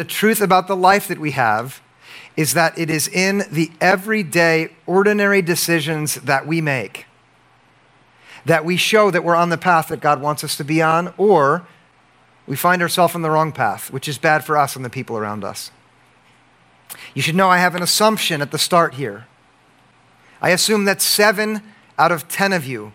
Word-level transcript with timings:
the 0.00 0.04
truth 0.06 0.40
about 0.40 0.66
the 0.66 0.74
life 0.74 1.08
that 1.08 1.18
we 1.18 1.32
have 1.32 1.82
is 2.34 2.54
that 2.54 2.78
it 2.78 2.88
is 2.88 3.06
in 3.06 3.42
the 3.52 3.70
everyday, 3.82 4.70
ordinary 4.86 5.42
decisions 5.42 6.14
that 6.14 6.46
we 6.46 6.62
make 6.62 7.04
that 8.46 8.64
we 8.64 8.78
show 8.78 9.10
that 9.10 9.22
we're 9.22 9.36
on 9.36 9.50
the 9.50 9.58
path 9.58 9.88
that 9.88 10.00
God 10.00 10.22
wants 10.22 10.42
us 10.42 10.56
to 10.56 10.64
be 10.64 10.80
on, 10.80 11.12
or 11.18 11.66
we 12.46 12.56
find 12.56 12.80
ourselves 12.80 13.14
on 13.14 13.20
the 13.20 13.30
wrong 13.30 13.52
path, 13.52 13.92
which 13.92 14.08
is 14.08 14.16
bad 14.16 14.42
for 14.42 14.56
us 14.56 14.74
and 14.74 14.82
the 14.82 14.88
people 14.88 15.18
around 15.18 15.44
us. 15.44 15.70
You 17.12 17.20
should 17.20 17.34
know 17.34 17.50
I 17.50 17.58
have 17.58 17.74
an 17.74 17.82
assumption 17.82 18.40
at 18.40 18.52
the 18.52 18.58
start 18.58 18.94
here. 18.94 19.26
I 20.40 20.48
assume 20.48 20.86
that 20.86 21.02
seven 21.02 21.60
out 21.98 22.10
of 22.10 22.26
ten 22.26 22.54
of 22.54 22.64
you 22.64 22.94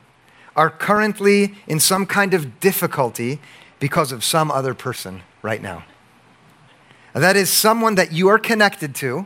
are 0.56 0.72
currently 0.72 1.54
in 1.68 1.80
some 1.80 2.08
kind 2.08 2.34
of 2.34 2.60
difficulty 2.60 3.40
because 3.80 4.12
of 4.12 4.24
some 4.24 4.50
other 4.50 4.74
person 4.74 5.22
right 5.44 5.62
now. 5.62 5.86
That 7.16 7.38
is 7.38 7.50
someone 7.50 7.96
that 7.96 8.12
you 8.12 8.28
are 8.28 8.38
connected 8.38 8.94
to 8.96 9.26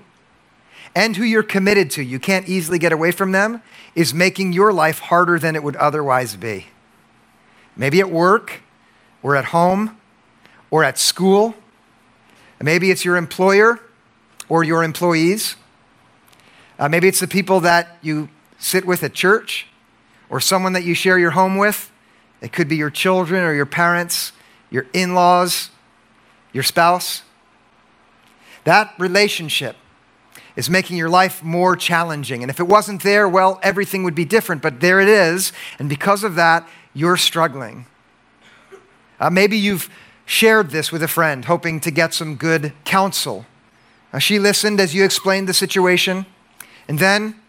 and 0.96 1.18
who 1.18 1.24
you're 1.24 1.42
committed 1.42 1.90
to. 1.92 2.04
You 2.04 2.20
can't 2.20 2.48
easily 2.48 2.78
get 2.78 2.92
away 2.92 3.12
from 3.12 3.32
them, 3.32 3.64
is 3.96 4.14
making 4.14 4.54
your 4.54 4.72
life 4.72 5.00
harder 5.00 5.40
than 5.40 5.56
it 5.56 5.64
would 5.64 5.76
otherwise 5.78 6.36
be. 6.36 6.68
Maybe 7.76 8.00
at 8.00 8.12
work, 8.12 8.62
or 9.24 9.36
at 9.36 9.46
home, 9.46 9.98
or 10.70 10.84
at 10.84 11.00
school. 11.00 11.56
Maybe 12.62 12.92
it's 12.92 13.04
your 13.04 13.18
employer 13.18 13.80
or 14.50 14.64
your 14.64 14.84
employees. 14.84 15.56
Uh, 16.78 16.90
maybe 16.90 17.08
it's 17.08 17.20
the 17.20 17.28
people 17.28 17.60
that 17.62 17.98
you 18.02 18.30
sit 18.60 18.86
with 18.86 19.04
at 19.04 19.14
church 19.14 19.68
or 20.30 20.40
someone 20.40 20.74
that 20.74 20.84
you 20.84 20.94
share 20.94 21.18
your 21.18 21.32
home 21.32 21.58
with. 21.58 21.92
It 22.42 22.54
could 22.54 22.68
be 22.70 22.78
your 22.78 22.90
children 22.92 23.44
or 23.44 23.54
your 23.54 23.66
parents, 23.66 24.32
your 24.70 24.86
in 24.94 25.16
laws, 25.16 25.72
your 26.54 26.64
spouse. 26.64 27.24
That 28.70 28.94
relationship 29.00 29.76
is 30.56 30.70
making 30.70 30.96
your 30.96 31.10
life 31.10 31.44
more 31.44 31.76
challenging. 31.76 32.44
And 32.44 32.52
if 32.52 32.60
it 32.60 32.68
wasn't 32.68 33.02
there, 33.02 33.28
well, 33.28 33.60
everything 33.64 34.04
would 34.04 34.14
be 34.14 34.26
different. 34.26 34.62
But 34.62 34.80
there 34.80 35.00
it 35.00 35.10
is. 35.10 35.52
And 35.80 35.90
because 35.90 36.24
of 36.24 36.36
that, 36.36 36.70
you're 36.94 37.18
struggling. 37.18 37.88
Uh, 39.20 39.32
maybe 39.32 39.58
you've 39.58 39.90
shared 40.28 40.70
this 40.70 40.92
with 40.92 41.02
a 41.02 41.08
friend, 41.08 41.46
hoping 41.46 41.80
to 41.80 41.90
get 41.90 42.14
some 42.14 42.36
good 42.36 42.74
counsel. 42.86 43.48
Uh, 44.14 44.20
she 44.20 44.38
listened 44.38 44.80
as 44.80 44.94
you 44.94 45.04
explained 45.04 45.50
the 45.50 45.54
situation. 45.56 46.28
And 46.88 47.00
then, 47.00 47.42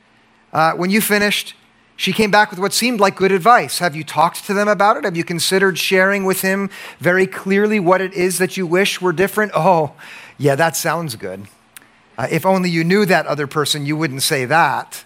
uh, 0.54 0.72
when 0.72 0.88
you 0.88 1.02
finished, 1.02 1.54
she 1.96 2.14
came 2.14 2.30
back 2.30 2.48
with 2.48 2.58
what 2.58 2.72
seemed 2.72 2.98
like 2.98 3.16
good 3.16 3.30
advice. 3.30 3.78
Have 3.80 3.94
you 3.94 4.04
talked 4.04 4.46
to 4.46 4.54
them 4.54 4.68
about 4.68 4.96
it? 4.96 5.04
Have 5.04 5.18
you 5.18 5.24
considered 5.24 5.78
sharing 5.78 6.24
with 6.24 6.41
him 6.41 6.70
very 6.98 7.26
clearly 7.26 7.78
what 7.78 8.00
it 8.00 8.14
is 8.14 8.38
that 8.38 8.56
you 8.56 8.66
wish 8.66 9.02
were 9.02 9.12
different? 9.12 9.52
Oh, 9.54 9.92
yeah, 10.41 10.55
that 10.55 10.74
sounds 10.74 11.16
good. 11.16 11.46
Uh, 12.16 12.27
if 12.30 12.46
only 12.46 12.70
you 12.70 12.83
knew 12.83 13.05
that 13.05 13.27
other 13.27 13.46
person, 13.46 13.84
you 13.84 13.94
wouldn't 13.94 14.22
say 14.22 14.47
that. 14.47 15.05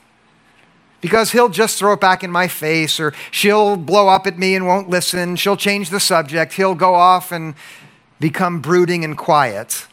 Because 1.01 1.33
he'll 1.33 1.49
just 1.49 1.77
throw 1.77 1.95
it 1.95 2.01
back 2.01 2.23
in 2.23 2.31
my 2.31 2.47
face, 2.47 3.01
or 3.01 3.13
she'll 3.33 3.77
blow 3.77 4.07
up 4.07 4.29
at 4.29 4.39
me 4.39 4.55
and 4.55 4.65
won't 4.65 4.89
listen. 4.89 5.35
She'll 5.35 5.57
change 5.57 5.91
the 5.91 5.99
subject. 5.99 6.53
He'll 6.53 6.77
go 6.77 6.95
off 6.95 7.33
and 7.33 7.57
become 8.21 8.61
brooding 8.61 9.05
and 9.05 9.19
quiet. 9.19 9.89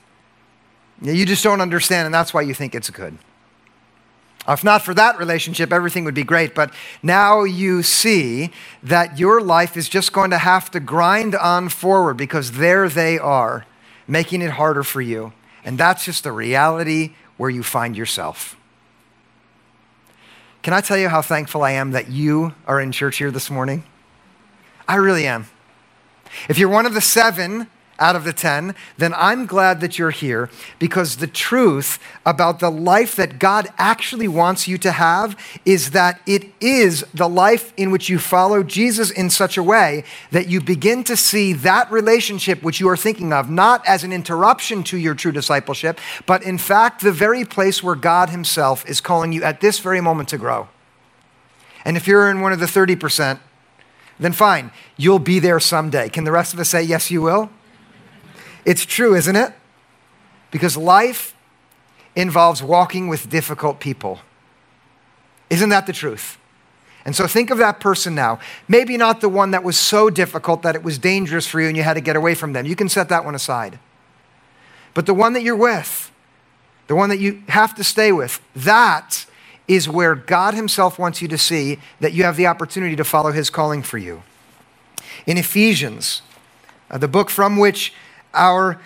You 1.02 1.26
just 1.26 1.44
don't 1.44 1.60
understand, 1.60 2.06
and 2.06 2.14
that's 2.14 2.36
why 2.36 2.42
you 2.42 2.54
think 2.54 2.76
it's 2.76 2.92
good. 2.92 3.18
If 4.48 4.64
not 4.64 4.84
for 4.84 4.94
that 4.94 5.18
relationship, 5.18 5.74
everything 5.74 6.06
would 6.06 6.14
be 6.14 6.24
great. 6.24 6.54
But 6.54 6.72
now 7.02 7.44
you 7.46 7.82
see 7.82 8.52
that 8.84 9.18
your 9.18 9.42
life 9.42 9.76
is 9.76 9.90
just 9.90 10.14
going 10.14 10.30
to 10.30 10.38
have 10.38 10.70
to 10.70 10.80
grind 10.80 11.34
on 11.34 11.70
forward 11.70 12.16
because 12.16 12.52
there 12.54 12.88
they 12.88 13.18
are, 13.18 13.66
making 14.08 14.42
it 14.42 14.52
harder 14.52 14.84
for 14.84 15.02
you. 15.02 15.34
And 15.64 15.78
that's 15.78 16.06
just 16.06 16.24
the 16.24 16.32
reality 16.32 17.16
where 17.38 17.50
you 17.50 17.64
find 17.64 17.96
yourself. 17.96 18.58
Can 20.62 20.74
I 20.74 20.82
tell 20.82 20.98
you 20.98 21.10
how 21.10 21.22
thankful 21.22 21.64
I 21.64 21.72
am 21.72 21.92
that 21.92 22.10
you 22.10 22.54
are 22.68 22.80
in 22.80 22.92
church 22.92 23.18
here 23.18 23.32
this 23.32 23.50
morning? 23.50 23.84
I 24.88 24.96
really 24.96 25.26
am. 25.26 25.48
If 26.48 26.58
you're 26.58 26.70
one 26.70 26.86
of 26.86 26.94
the 26.94 27.02
seven 27.02 27.68
out 28.02 28.16
of 28.16 28.26
the 28.26 28.34
10, 28.34 28.76
then 28.98 29.14
I'm 29.16 29.46
glad 29.46 29.80
that 29.80 29.98
you're 29.98 30.12
here 30.12 30.50
because 30.80 31.18
the 31.18 31.28
truth 31.28 32.00
about 32.26 32.60
the 32.60 32.72
life 32.72 33.16
that 33.16 33.40
God 33.40 33.70
actually 33.78 34.28
wants 34.28 34.68
you 34.68 34.78
to 34.80 34.92
have 34.92 35.38
is 35.64 35.92
that 35.92 36.20
it 36.26 36.48
is 36.60 37.06
the 37.14 37.30
life 37.30 37.74
in 37.78 37.92
which 37.92 38.10
you 38.10 38.20
follow 38.20 38.64
Jesus 38.64 39.12
in 39.12 39.30
such 39.30 39.58
a 39.58 39.64
way 39.64 40.04
that 40.32 40.50
you 40.50 40.60
begin 40.60 41.04
to 41.06 41.16
see 41.16 41.54
that 41.54 41.90
relationship 41.92 42.64
which 42.64 42.80
you 42.80 42.90
are 42.90 42.98
thinking 42.98 43.32
of 43.32 43.50
not 43.50 43.88
as 43.88 44.04
an 44.04 44.12
interruption 44.12 44.84
to 44.84 44.98
your 44.98 45.14
true 45.14 45.32
discipleship, 45.32 46.00
but 46.26 46.44
in 46.44 46.58
fact 46.58 47.02
the 47.02 47.12
very 47.12 47.46
place 47.46 47.84
where 47.84 47.96
God 47.96 48.30
Himself 48.30 48.84
is 48.90 49.00
calling 49.00 49.32
you 49.32 49.44
at 49.44 49.62
this 49.62 49.80
very 49.80 50.02
moment 50.02 50.28
to 50.30 50.38
grow. 50.38 50.68
And 51.86 51.96
if 51.96 52.08
you're 52.08 52.30
in 52.30 52.42
one 52.42 52.52
of 52.52 52.60
the 52.60 52.66
30%, 52.66 53.40
then 54.20 54.34
fine, 54.34 54.72
you'll 54.98 55.20
be 55.20 55.40
there 55.40 55.60
someday. 55.60 56.10
Can 56.10 56.24
the 56.24 56.32
rest 56.32 56.54
of 56.54 56.60
us 56.60 56.70
say, 56.70 56.84
yes, 56.84 57.10
you 57.10 57.22
will? 57.22 57.50
It's 58.66 58.86
true, 58.86 59.16
isn't 59.16 59.36
it? 59.36 59.54
Because 60.52 60.78
life 60.78 61.36
involves 62.16 62.62
walking 62.62 63.08
with 63.08 63.30
difficult 63.30 63.80
people. 63.80 64.20
Isn't 65.50 65.70
that 65.70 65.88
the 65.88 65.94
truth? 65.94 66.38
And 67.04 67.16
so 67.16 67.26
think 67.26 67.50
of 67.50 67.58
that 67.58 67.80
person 67.80 68.14
now. 68.14 68.40
Maybe 68.68 68.96
not 68.96 69.22
the 69.22 69.30
one 69.30 69.52
that 69.52 69.64
was 69.64 69.78
so 69.78 70.10
difficult 70.10 70.62
that 70.62 70.76
it 70.76 70.84
was 70.84 70.98
dangerous 71.00 71.48
for 71.48 71.60
you 71.60 71.68
and 71.68 71.76
you 71.76 71.84
had 71.84 71.96
to 71.96 72.02
get 72.02 72.16
away 72.16 72.36
from 72.36 72.54
them. 72.54 72.66
You 72.66 72.76
can 72.76 72.90
set 72.90 73.10
that 73.10 73.26
one 73.26 73.34
aside. 73.34 73.80
But 74.94 75.06
the 75.06 75.14
one 75.14 75.34
that 75.34 75.42
you're 75.42 75.56
with, 75.56 76.12
the 76.88 76.96
one 76.96 77.10
that 77.10 77.20
you 77.20 77.44
have 77.48 77.74
to 77.76 77.84
stay 77.84 78.12
with, 78.12 78.42
that 78.56 79.26
is 79.68 79.88
where 79.90 80.16
God 80.16 80.54
Himself 80.54 81.00
wants 81.00 81.22
you 81.22 81.28
to 81.30 81.38
see 81.38 81.80
that 82.02 82.14
you 82.14 82.24
have 82.24 82.36
the 82.36 82.48
opportunity 82.48 82.96
to 82.96 83.04
follow 83.04 83.32
His 83.32 83.50
calling 83.50 83.82
for 83.82 83.98
you. 83.98 84.22
In 85.26 85.38
Ephesians, 85.38 86.22
uh, 86.90 86.98
the 86.98 87.08
book 87.08 87.30
from 87.30 87.58
which 87.58 87.94
our 88.34 88.80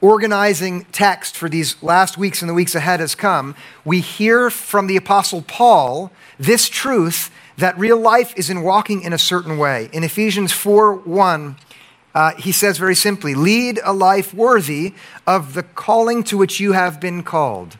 organizing 0.00 0.84
text 0.92 1.36
for 1.36 1.48
these 1.48 1.82
last 1.82 2.18
weeks 2.18 2.42
and 2.42 2.48
the 2.48 2.54
weeks 2.54 2.74
ahead 2.74 3.00
has 3.00 3.14
come, 3.14 3.54
we 3.84 4.00
hear 4.00 4.50
from 4.50 4.86
the 4.86 4.96
Apostle 4.96 5.42
Paul 5.42 6.10
this 6.38 6.68
truth 6.68 7.30
that 7.56 7.78
real 7.78 7.98
life 7.98 8.34
is 8.36 8.50
in 8.50 8.62
walking 8.62 9.02
in 9.02 9.12
a 9.12 9.18
certain 9.18 9.58
way. 9.58 9.88
In 9.92 10.04
Ephesians 10.04 10.52
4 10.52 10.94
1, 10.96 11.56
uh, 12.14 12.34
he 12.36 12.52
says 12.52 12.78
very 12.78 12.94
simply, 12.94 13.34
Lead 13.34 13.80
a 13.84 13.92
life 13.92 14.32
worthy 14.32 14.94
of 15.26 15.54
the 15.54 15.62
calling 15.62 16.22
to 16.24 16.36
which 16.36 16.60
you 16.60 16.72
have 16.72 17.00
been 17.00 17.22
called. 17.22 17.78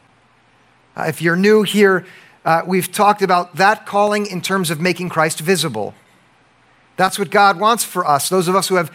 Uh, 0.97 1.05
if 1.09 1.21
you're 1.21 1.37
new 1.37 1.63
here, 1.63 2.07
uh, 2.45 2.63
we've 2.67 2.91
talked 2.91 3.23
about 3.23 3.57
that 3.57 3.87
calling 3.87 4.27
in 4.27 4.41
terms 4.41 4.71
of 4.71 4.81
making 4.81 5.09
Christ 5.09 5.41
visible. 5.41 5.95
That's 6.97 7.19
what 7.19 7.31
God 7.31 7.59
wants 7.61 7.85
for 7.85 8.07
us, 8.07 8.29
those 8.29 8.49
of 8.49 8.57
us 8.57 8.69
who 8.69 8.77
have 8.77 8.91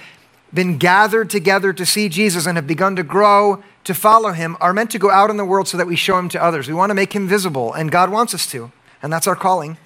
been 0.53 0.77
gathered 0.77 1.29
together 1.29 1.71
to 1.73 1.85
see 1.85 2.09
Jesus 2.09 2.45
and 2.45 2.57
have 2.57 2.67
begun 2.67 2.95
to 2.97 3.03
grow 3.03 3.63
to 3.83 3.93
follow 3.93 4.31
him 4.31 4.57
are 4.59 4.73
meant 4.73 4.91
to 4.91 4.99
go 4.99 5.09
out 5.09 5.29
in 5.29 5.37
the 5.37 5.45
world 5.45 5.67
so 5.67 5.77
that 5.77 5.87
we 5.87 5.95
show 5.95 6.17
him 6.17 6.29
to 6.29 6.43
others. 6.43 6.67
We 6.67 6.73
want 6.73 6.89
to 6.89 6.93
make 6.93 7.13
him 7.13 7.27
visible, 7.27 7.73
and 7.73 7.91
God 7.91 8.11
wants 8.11 8.33
us 8.33 8.45
to, 8.51 8.71
and 9.01 9.11
that's 9.11 9.27
our 9.27 9.35
calling. 9.35 9.77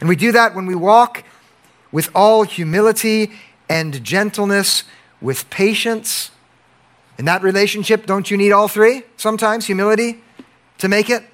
And 0.00 0.08
we 0.08 0.16
do 0.16 0.32
that 0.32 0.54
when 0.54 0.66
we 0.66 0.74
walk 0.74 1.24
with 1.90 2.10
all 2.14 2.42
humility 2.44 3.32
and 3.68 4.02
gentleness, 4.04 4.84
with 5.20 5.48
patience. 5.50 6.30
In 7.18 7.24
that 7.26 7.42
relationship, 7.42 8.06
don't 8.06 8.30
you 8.30 8.36
need 8.36 8.52
all 8.52 8.68
three 8.68 9.04
sometimes? 9.16 9.66
Humility 9.66 10.22
to 10.78 10.88
make 10.88 11.08
it? 11.08 11.24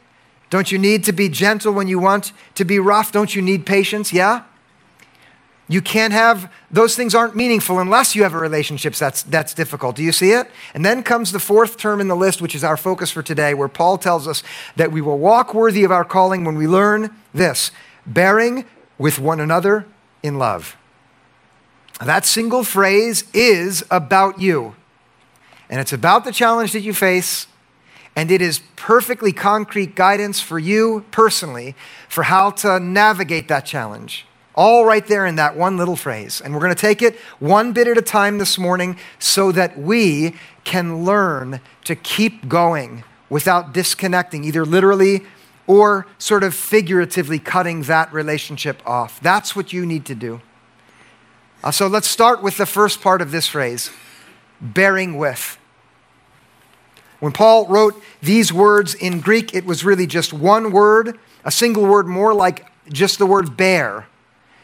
Don't 0.51 0.73
you 0.73 0.79
need 0.79 1.05
to 1.05 1.13
be 1.13 1.29
gentle 1.29 1.73
when 1.73 1.89
you 1.89 1.99
want 1.99 2.33
to 2.55 2.65
be 2.65 2.79
rough? 2.79 3.13
Don't 3.13 3.35
you 3.35 3.43
need 3.43 3.67
patience? 3.67 4.13
Yeah? 4.13 4.45
You 5.71 5.83
can't 5.83 6.15
have, 6.15 6.51
those 6.71 6.97
things 6.97 7.15
aren't 7.15 7.37
meaningful 7.37 7.79
unless 7.79 8.17
you 8.17 8.23
have 8.23 8.33
a 8.33 8.39
relationship 8.39 8.95
that's, 8.95 9.23
that's 9.23 9.53
difficult. 9.53 9.97
Do 9.97 10.03
you 10.03 10.13
see 10.13 10.33
it? 10.33 10.51
And 10.73 10.83
then 10.83 11.03
comes 11.03 11.31
the 11.31 11.39
fourth 11.39 11.77
term 11.77 12.01
in 12.01 12.09
the 12.09 12.17
list, 12.17 12.41
which 12.41 12.55
is 12.55 12.65
our 12.65 12.79
focus 12.79 13.11
for 13.11 13.23
today, 13.23 13.53
where 13.53 13.69
Paul 13.69 13.99
tells 13.99 14.27
us 14.27 14.43
that 14.77 14.91
we 14.91 15.03
will 15.03 15.19
walk 15.19 15.53
worthy 15.53 15.85
of 15.85 15.93
our 15.93 16.07
calling 16.07 16.45
when 16.45 16.57
we 16.57 16.67
learn 16.67 17.15
this 17.35 17.71
bearing 18.07 18.65
with 18.97 19.19
one 19.19 19.41
another 19.41 19.87
in 20.23 20.39
love. 20.39 20.77
That 22.03 22.25
single 22.25 22.65
phrase 22.65 23.25
is 23.35 23.85
about 23.91 24.41
you. 24.41 24.75
And 25.69 25.81
it's 25.81 25.93
about 25.93 26.25
the 26.25 26.33
challenge 26.33 26.73
that 26.73 26.81
you 26.81 26.95
face, 26.95 27.47
and 28.17 28.31
it 28.31 28.41
is 28.41 28.61
perfectly 28.77 29.33
concrete 29.33 29.95
guidance 29.95 30.41
for 30.41 30.59
you 30.59 31.05
personally 31.11 31.77
for 32.09 32.23
how 32.23 32.51
to 32.53 32.81
navigate 32.81 33.49
that 33.49 33.67
challenge. 33.67 34.25
All 34.59 34.85
right 34.85 35.07
there 35.07 35.25
in 35.25 35.37
that 35.37 35.57
one 35.57 35.77
little 35.77 35.95
phrase. 35.95 36.41
And 36.41 36.53
we're 36.53 36.59
going 36.59 36.75
to 36.75 36.81
take 36.81 37.01
it 37.01 37.15
one 37.39 37.73
bit 37.73 37.87
at 37.87 37.97
a 37.97 38.03
time 38.03 38.39
this 38.39 38.59
morning 38.59 38.99
so 39.21 39.53
that 39.53 39.79
we 39.79 40.35
can 40.65 41.05
learn 41.05 41.61
to 41.85 41.95
keep 41.95 42.49
going 42.49 43.05
without 43.31 43.73
disconnecting, 43.73 44.43
either 44.43 44.65
literally 44.65 45.25
or 45.69 46.09
sort 46.19 46.43
of 46.43 46.57
figuratively 46.57 47.39
cutting 47.39 47.83
that 47.83 48.13
relationship 48.13 48.83
off. 48.85 49.21
That's 49.21 49.55
what 49.55 49.73
you 49.73 49.87
need 49.87 50.05
to 50.07 50.17
do. 50.17 50.41
Uh, 51.63 51.71
so 51.71 51.87
let's 51.87 52.09
start 52.09 52.43
with 52.43 52.57
the 52.57 52.67
first 52.67 53.01
part 53.01 53.23
of 53.23 53.31
this 53.31 53.47
phrase 53.47 53.93
bearing 54.61 55.17
with. 55.17 55.57
When 57.21 57.31
Paul 57.31 57.69
wrote 57.69 58.03
these 58.21 58.53
words 58.53 58.97
in 58.97 59.21
Greek, 59.21 59.55
it 59.55 59.65
was 59.65 59.85
really 59.85 60.09
just 60.09 60.33
one 60.33 60.73
word, 60.73 61.17
a 61.45 61.53
single 61.53 61.87
word, 61.87 62.09
more 62.09 62.35
like 62.35 62.67
just 62.93 63.21
the 63.21 63.27
word 63.27 63.57
bear 63.57 64.09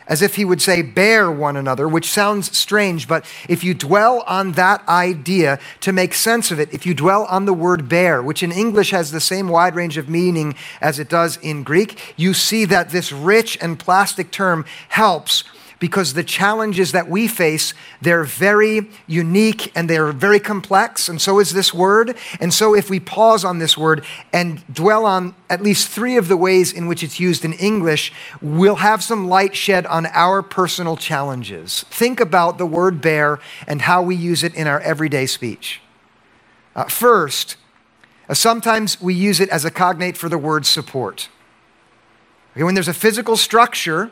as 0.06 0.22
if 0.22 0.36
he 0.36 0.44
would 0.44 0.60
say, 0.60 0.82
bear 0.82 1.30
one 1.30 1.56
another, 1.56 1.88
which 1.88 2.10
sounds 2.10 2.56
strange, 2.56 3.08
but 3.08 3.24
if 3.48 3.64
you 3.64 3.74
dwell 3.74 4.22
on 4.26 4.52
that 4.52 4.86
idea 4.88 5.58
to 5.80 5.92
make 5.92 6.14
sense 6.14 6.50
of 6.50 6.60
it, 6.60 6.72
if 6.72 6.84
you 6.84 6.94
dwell 6.94 7.24
on 7.24 7.44
the 7.44 7.54
word 7.54 7.88
bear, 7.88 8.22
which 8.22 8.42
in 8.42 8.52
English 8.52 8.90
has 8.90 9.10
the 9.10 9.20
same 9.20 9.48
wide 9.48 9.74
range 9.74 9.96
of 9.96 10.08
meaning 10.08 10.54
as 10.80 10.98
it 10.98 11.08
does 11.08 11.36
in 11.38 11.62
Greek, 11.62 12.14
you 12.16 12.34
see 12.34 12.64
that 12.64 12.90
this 12.90 13.12
rich 13.12 13.56
and 13.60 13.78
plastic 13.78 14.30
term 14.30 14.64
helps 14.88 15.44
because 15.78 16.14
the 16.14 16.24
challenges 16.24 16.92
that 16.92 17.08
we 17.08 17.26
face, 17.26 17.74
they're 18.00 18.24
very 18.24 18.88
unique 19.06 19.72
and 19.76 19.90
they're 19.90 20.12
very 20.12 20.40
complex, 20.40 21.08
and 21.08 21.20
so 21.20 21.38
is 21.38 21.52
this 21.52 21.74
word. 21.74 22.16
And 22.40 22.52
so, 22.52 22.74
if 22.74 22.88
we 22.88 23.00
pause 23.00 23.44
on 23.44 23.58
this 23.58 23.76
word 23.76 24.04
and 24.32 24.64
dwell 24.72 25.04
on 25.04 25.34
at 25.50 25.62
least 25.62 25.88
three 25.88 26.16
of 26.16 26.28
the 26.28 26.36
ways 26.36 26.72
in 26.72 26.86
which 26.86 27.02
it's 27.02 27.20
used 27.20 27.44
in 27.44 27.52
English, 27.54 28.12
we'll 28.40 28.76
have 28.76 29.02
some 29.02 29.28
light 29.28 29.54
shed 29.54 29.86
on 29.86 30.06
our 30.06 30.42
personal 30.42 30.96
challenges. 30.96 31.84
Think 31.90 32.20
about 32.20 32.58
the 32.58 32.66
word 32.66 33.00
bear 33.00 33.40
and 33.66 33.82
how 33.82 34.02
we 34.02 34.14
use 34.14 34.42
it 34.42 34.54
in 34.54 34.66
our 34.66 34.80
everyday 34.80 35.26
speech. 35.26 35.80
Uh, 36.74 36.84
first, 36.84 37.56
uh, 38.28 38.34
sometimes 38.34 39.00
we 39.00 39.14
use 39.14 39.40
it 39.40 39.48
as 39.50 39.64
a 39.64 39.70
cognate 39.70 40.16
for 40.16 40.28
the 40.28 40.38
word 40.38 40.66
support. 40.66 41.28
Okay, 42.52 42.62
when 42.62 42.74
there's 42.74 42.88
a 42.88 42.94
physical 42.94 43.36
structure, 43.36 44.10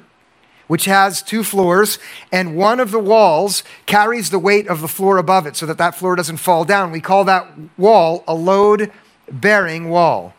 which 0.72 0.86
has 0.86 1.20
two 1.20 1.44
floors, 1.44 1.98
and 2.32 2.56
one 2.56 2.80
of 2.80 2.92
the 2.92 2.98
walls 2.98 3.62
carries 3.84 4.30
the 4.30 4.38
weight 4.38 4.66
of 4.68 4.80
the 4.80 4.88
floor 4.88 5.18
above 5.18 5.46
it 5.46 5.54
so 5.54 5.66
that 5.66 5.76
that 5.76 5.94
floor 5.94 6.16
doesn't 6.16 6.38
fall 6.38 6.64
down. 6.64 6.90
We 6.90 6.98
call 6.98 7.24
that 7.24 7.46
wall 7.76 8.24
a 8.26 8.34
load 8.34 8.90
bearing 9.30 9.90
wall. 9.90 10.32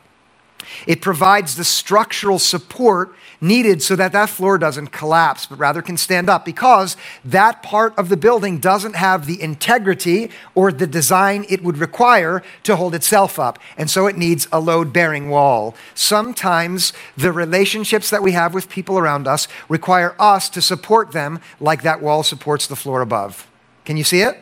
It 0.87 1.01
provides 1.01 1.55
the 1.55 1.63
structural 1.63 2.39
support 2.39 3.13
needed 3.43 3.83
so 3.83 3.95
that 3.95 4.13
that 4.13 4.29
floor 4.29 4.57
doesn't 4.57 4.87
collapse, 4.87 5.45
but 5.45 5.59
rather 5.59 5.81
can 5.81 5.97
stand 5.97 6.29
up 6.29 6.45
because 6.45 6.97
that 7.23 7.61
part 7.61 7.93
of 7.97 8.09
the 8.09 8.17
building 8.17 8.57
doesn't 8.57 8.95
have 8.95 9.27
the 9.27 9.39
integrity 9.41 10.31
or 10.55 10.71
the 10.71 10.87
design 10.87 11.45
it 11.49 11.61
would 11.61 11.77
require 11.77 12.41
to 12.63 12.75
hold 12.75 12.95
itself 12.95 13.37
up. 13.37 13.59
And 13.77 13.89
so 13.89 14.07
it 14.07 14.17
needs 14.17 14.47
a 14.51 14.59
load 14.59 14.93
bearing 14.93 15.29
wall. 15.29 15.75
Sometimes 15.93 16.93
the 17.17 17.31
relationships 17.31 18.09
that 18.09 18.23
we 18.23 18.31
have 18.31 18.53
with 18.53 18.69
people 18.69 18.97
around 18.97 19.27
us 19.27 19.47
require 19.67 20.15
us 20.17 20.49
to 20.49 20.61
support 20.61 21.11
them 21.11 21.39
like 21.59 21.83
that 21.83 22.01
wall 22.01 22.23
supports 22.23 22.65
the 22.65 22.75
floor 22.75 23.01
above. 23.01 23.47
Can 23.85 23.97
you 23.97 24.03
see 24.03 24.21
it? 24.21 24.37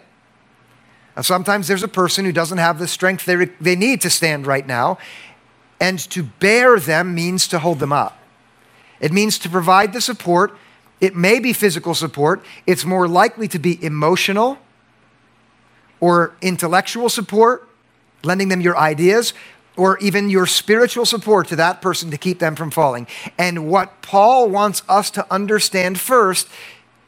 Sometimes 1.21 1.67
there's 1.67 1.83
a 1.83 1.89
person 1.89 2.23
who 2.23 2.31
doesn't 2.31 2.57
have 2.57 2.79
the 2.79 2.87
strength 2.87 3.25
they, 3.25 3.35
re- 3.35 3.51
they 3.59 3.75
need 3.75 4.01
to 4.01 4.09
stand 4.09 4.47
right 4.47 4.65
now, 4.65 4.97
and 5.79 5.99
to 6.11 6.23
bear 6.23 6.79
them 6.79 7.13
means 7.13 7.47
to 7.49 7.59
hold 7.59 7.79
them 7.79 7.91
up. 7.91 8.20
It 9.01 9.11
means 9.11 9.37
to 9.39 9.49
provide 9.49 9.91
the 9.91 9.99
support. 9.99 10.55
It 11.01 11.15
may 11.15 11.39
be 11.39 11.51
physical 11.51 11.95
support, 11.95 12.45
it's 12.67 12.85
more 12.85 13.07
likely 13.07 13.47
to 13.49 13.59
be 13.59 13.83
emotional 13.83 14.59
or 15.99 16.35
intellectual 16.41 17.09
support, 17.09 17.67
lending 18.23 18.49
them 18.49 18.61
your 18.61 18.77
ideas, 18.77 19.33
or 19.77 19.97
even 19.99 20.29
your 20.29 20.45
spiritual 20.45 21.05
support 21.05 21.47
to 21.47 21.55
that 21.55 21.81
person 21.81 22.11
to 22.11 22.17
keep 22.17 22.39
them 22.39 22.55
from 22.55 22.69
falling. 22.69 23.07
And 23.37 23.67
what 23.67 24.01
Paul 24.01 24.49
wants 24.49 24.83
us 24.87 25.09
to 25.11 25.25
understand 25.31 25.99
first 25.99 26.47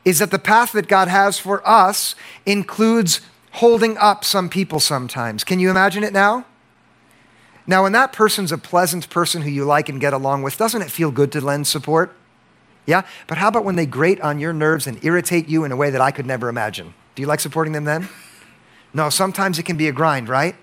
is 0.05 0.19
that 0.19 0.31
the 0.31 0.39
path 0.39 0.71
that 0.71 0.87
God 0.87 1.07
has 1.07 1.37
for 1.37 1.67
us 1.67 2.15
includes 2.45 3.21
holding 3.51 3.97
up 3.97 4.25
some 4.25 4.49
people 4.49 4.79
sometimes. 4.79 5.43
Can 5.43 5.59
you 5.59 5.69
imagine 5.69 6.03
it 6.03 6.13
now? 6.13 6.45
Now, 7.65 7.83
when 7.83 7.93
that 7.93 8.11
person's 8.11 8.51
a 8.51 8.57
pleasant 8.57 9.09
person 9.09 9.41
who 9.43 9.49
you 9.49 9.63
like 9.63 9.87
and 9.89 9.99
get 9.99 10.13
along 10.13 10.43
with, 10.43 10.57
doesn't 10.57 10.81
it 10.81 10.91
feel 10.91 11.11
good 11.11 11.31
to 11.31 11.41
lend 11.41 11.67
support? 11.67 12.13
Yeah? 12.85 13.03
But 13.27 13.37
how 13.37 13.47
about 13.47 13.63
when 13.63 13.75
they 13.75 13.85
grate 13.85 14.19
on 14.21 14.39
your 14.39 14.51
nerves 14.51 14.85
and 14.87 15.03
irritate 15.03 15.47
you 15.47 15.63
in 15.63 15.71
a 15.71 15.75
way 15.75 15.89
that 15.89 16.01
I 16.01 16.11
could 16.11 16.25
never 16.25 16.49
imagine? 16.49 16.93
Do 17.15 17.21
you 17.21 17.27
like 17.27 17.39
supporting 17.39 17.73
them 17.73 17.85
then? 17.85 18.09
No, 18.93 19.09
sometimes 19.09 19.57
it 19.57 19.63
can 19.63 19.77
be 19.77 19.87
a 19.87 19.93
grind, 19.93 20.27
right? 20.27 20.55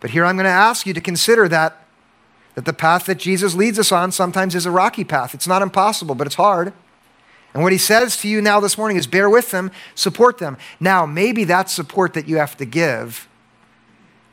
But 0.00 0.10
here 0.10 0.24
I'm 0.24 0.36
going 0.36 0.44
to 0.44 0.50
ask 0.50 0.86
you 0.86 0.94
to 0.94 1.00
consider 1.00 1.48
that 1.48 1.84
that 2.54 2.64
the 2.64 2.72
path 2.72 3.06
that 3.06 3.18
Jesus 3.18 3.54
leads 3.54 3.78
us 3.78 3.92
on 3.92 4.10
sometimes 4.10 4.56
is 4.56 4.66
a 4.66 4.70
rocky 4.72 5.04
path. 5.04 5.32
It's 5.32 5.46
not 5.46 5.62
impossible, 5.62 6.16
but 6.16 6.26
it's 6.26 6.34
hard. 6.34 6.72
And 7.54 7.62
what 7.62 7.70
he 7.70 7.78
says 7.78 8.16
to 8.16 8.28
you 8.28 8.42
now 8.42 8.58
this 8.58 8.76
morning 8.76 8.96
is 8.96 9.06
bear 9.06 9.30
with 9.30 9.52
them, 9.52 9.70
support 9.94 10.38
them. 10.38 10.56
Now, 10.80 11.06
maybe 11.06 11.44
that 11.44 11.70
support 11.70 12.14
that 12.14 12.26
you 12.26 12.36
have 12.38 12.56
to 12.56 12.64
give 12.64 13.28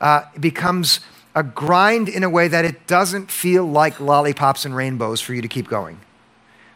uh, 0.00 0.22
becomes 0.40 0.98
a 1.36 1.42
grind 1.42 2.08
in 2.08 2.24
a 2.24 2.30
way 2.30 2.48
that 2.48 2.64
it 2.64 2.86
doesn't 2.86 3.30
feel 3.30 3.64
like 3.64 4.00
lollipops 4.00 4.64
and 4.64 4.74
rainbows 4.74 5.20
for 5.20 5.34
you 5.34 5.42
to 5.42 5.48
keep 5.48 5.68
going, 5.68 6.00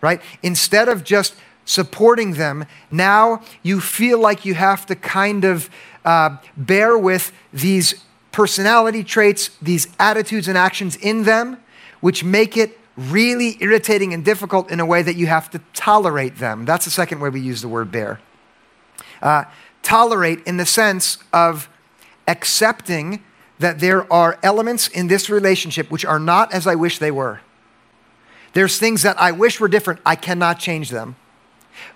right? 0.02 0.20
Instead 0.42 0.86
of 0.86 1.02
just 1.02 1.34
supporting 1.64 2.34
them, 2.34 2.66
now 2.90 3.42
you 3.62 3.80
feel 3.80 4.20
like 4.20 4.44
you 4.44 4.52
have 4.52 4.84
to 4.84 4.94
kind 4.94 5.44
of 5.46 5.70
uh, 6.04 6.36
bear 6.58 6.98
with 6.98 7.32
these 7.54 8.04
personality 8.32 9.02
traits, 9.02 9.50
these 9.62 9.88
attitudes 9.98 10.46
and 10.46 10.58
actions 10.58 10.94
in 10.96 11.24
them, 11.24 11.56
which 12.00 12.22
make 12.22 12.54
it 12.56 12.78
really 12.98 13.56
irritating 13.60 14.12
and 14.12 14.26
difficult 14.26 14.70
in 14.70 14.78
a 14.78 14.84
way 14.84 15.00
that 15.00 15.16
you 15.16 15.26
have 15.26 15.48
to 15.48 15.60
tolerate 15.72 16.36
them. 16.36 16.66
That's 16.66 16.84
the 16.84 16.90
second 16.90 17.20
way 17.20 17.30
we 17.30 17.40
use 17.40 17.62
the 17.62 17.68
word 17.68 17.90
bear. 17.90 18.20
Uh, 19.22 19.44
tolerate 19.82 20.46
in 20.46 20.58
the 20.58 20.66
sense 20.66 21.16
of 21.32 21.70
accepting 22.28 23.24
that 23.60 23.78
there 23.78 24.10
are 24.12 24.38
elements 24.42 24.88
in 24.88 25.06
this 25.06 25.30
relationship 25.30 25.90
which 25.90 26.04
are 26.04 26.18
not 26.18 26.52
as 26.52 26.66
I 26.66 26.74
wish 26.74 26.98
they 26.98 27.10
were. 27.10 27.40
There's 28.54 28.78
things 28.78 29.02
that 29.02 29.20
I 29.20 29.32
wish 29.32 29.60
were 29.60 29.68
different. 29.68 30.00
I 30.04 30.16
cannot 30.16 30.58
change 30.58 30.90
them. 30.90 31.14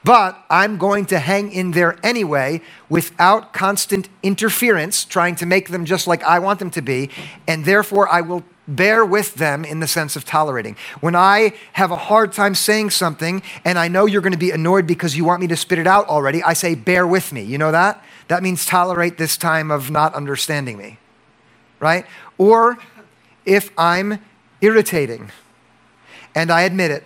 But 0.04 0.42
I'm 0.48 0.78
going 0.78 1.06
to 1.06 1.18
hang 1.18 1.50
in 1.52 1.72
there 1.72 1.98
anyway 2.02 2.60
without 2.88 3.52
constant 3.52 4.08
interference, 4.22 5.04
trying 5.04 5.36
to 5.36 5.46
make 5.46 5.68
them 5.68 5.84
just 5.84 6.06
like 6.06 6.22
I 6.22 6.38
want 6.38 6.58
them 6.58 6.70
to 6.70 6.82
be. 6.82 7.10
And 7.48 7.64
therefore, 7.64 8.08
I 8.08 8.20
will 8.20 8.44
bear 8.68 9.04
with 9.04 9.34
them 9.34 9.64
in 9.64 9.80
the 9.80 9.88
sense 9.88 10.16
of 10.16 10.24
tolerating. 10.24 10.76
When 11.00 11.16
I 11.16 11.54
have 11.72 11.90
a 11.90 11.96
hard 11.96 12.32
time 12.32 12.54
saying 12.54 12.90
something 12.90 13.42
and 13.64 13.78
I 13.78 13.88
know 13.88 14.06
you're 14.06 14.22
going 14.22 14.32
to 14.32 14.38
be 14.38 14.50
annoyed 14.50 14.86
because 14.86 15.16
you 15.16 15.24
want 15.24 15.40
me 15.40 15.48
to 15.48 15.56
spit 15.56 15.78
it 15.78 15.86
out 15.86 16.06
already, 16.08 16.42
I 16.42 16.52
say, 16.52 16.74
bear 16.74 17.06
with 17.06 17.32
me. 17.32 17.42
You 17.42 17.58
know 17.58 17.72
that? 17.72 18.02
That 18.28 18.42
means 18.42 18.64
tolerate 18.64 19.18
this 19.18 19.36
time 19.36 19.70
of 19.70 19.90
not 19.90 20.14
understanding 20.14 20.78
me 20.78 20.98
right? 21.84 22.06
Or 22.38 22.78
if 23.44 23.70
I'm 23.76 24.18
irritating 24.62 25.30
and 26.34 26.50
I 26.50 26.62
admit 26.62 26.90
it 26.90 27.04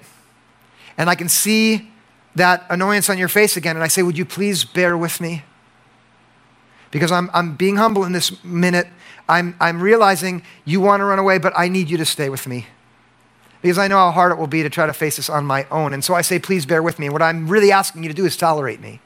and 0.97 1.11
I 1.11 1.17
can 1.17 1.29
see 1.29 1.91
that 2.37 2.65
annoyance 2.71 3.11
on 3.11 3.19
your 3.19 3.27
face 3.27 3.57
again 3.57 3.75
and 3.75 3.83
I 3.83 3.89
say, 3.89 4.03
Would 4.03 4.17
you 4.17 4.25
please 4.25 4.65
bear 4.65 4.97
with 4.97 5.21
me? 5.21 5.43
Because 6.93 7.11
I'm, 7.11 7.29
I'm 7.35 7.57
being 7.57 7.77
humble 7.77 8.05
in 8.05 8.13
this 8.13 8.43
minute. 8.45 8.87
I'm, 9.29 9.57
I'm 9.61 9.83
realizing 9.83 10.43
you 10.65 10.81
want 10.81 11.01
to 11.01 11.05
run 11.05 11.19
away, 11.19 11.39
but 11.39 11.53
I 11.57 11.69
need 11.69 11.91
you 11.91 11.99
to 11.99 12.07
stay 12.07 12.31
with 12.31 12.47
me. 12.47 12.67
Because 13.61 13.77
I 13.77 13.89
know 13.89 13.97
how 13.97 14.13
hard 14.13 14.33
it 14.33 14.39
will 14.39 14.47
be 14.47 14.63
to 14.63 14.71
try 14.71 14.87
to 14.87 14.93
face 14.93 15.17
this 15.17 15.29
on 15.29 15.45
my 15.45 15.67
own. 15.71 15.93
And 15.93 16.05
so 16.05 16.15
I 16.15 16.23
say, 16.23 16.39
Please 16.39 16.65
bear 16.65 16.85
with 16.85 17.01
me. 17.01 17.09
What 17.11 17.21
I'm 17.21 17.49
really 17.49 17.73
asking 17.73 18.05
you 18.05 18.09
to 18.09 18.15
do 18.15 18.25
is 18.25 18.37
tolerate 18.37 18.81
me. 18.81 19.01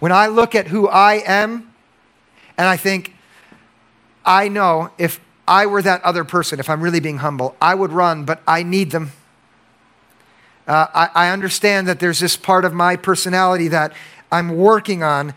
When 0.00 0.10
I 0.10 0.26
look 0.26 0.56
at 0.56 0.66
who 0.66 0.88
I 0.88 1.22
am 1.24 1.72
and 2.58 2.68
I 2.68 2.76
think, 2.76 3.14
I 4.24 4.48
know 4.48 4.90
if 4.98 5.20
I 5.46 5.66
were 5.66 5.82
that 5.82 6.02
other 6.02 6.24
person, 6.24 6.60
if 6.60 6.70
I'm 6.70 6.80
really 6.80 7.00
being 7.00 7.18
humble, 7.18 7.56
I 7.60 7.74
would 7.74 7.92
run, 7.92 8.24
but 8.24 8.42
I 8.46 8.62
need 8.62 8.90
them. 8.90 9.12
Uh, 10.66 10.86
I, 10.94 11.26
I 11.26 11.30
understand 11.30 11.88
that 11.88 11.98
there's 11.98 12.20
this 12.20 12.36
part 12.36 12.64
of 12.64 12.72
my 12.72 12.96
personality 12.96 13.68
that 13.68 13.92
I'm 14.30 14.56
working 14.56 15.02
on 15.02 15.34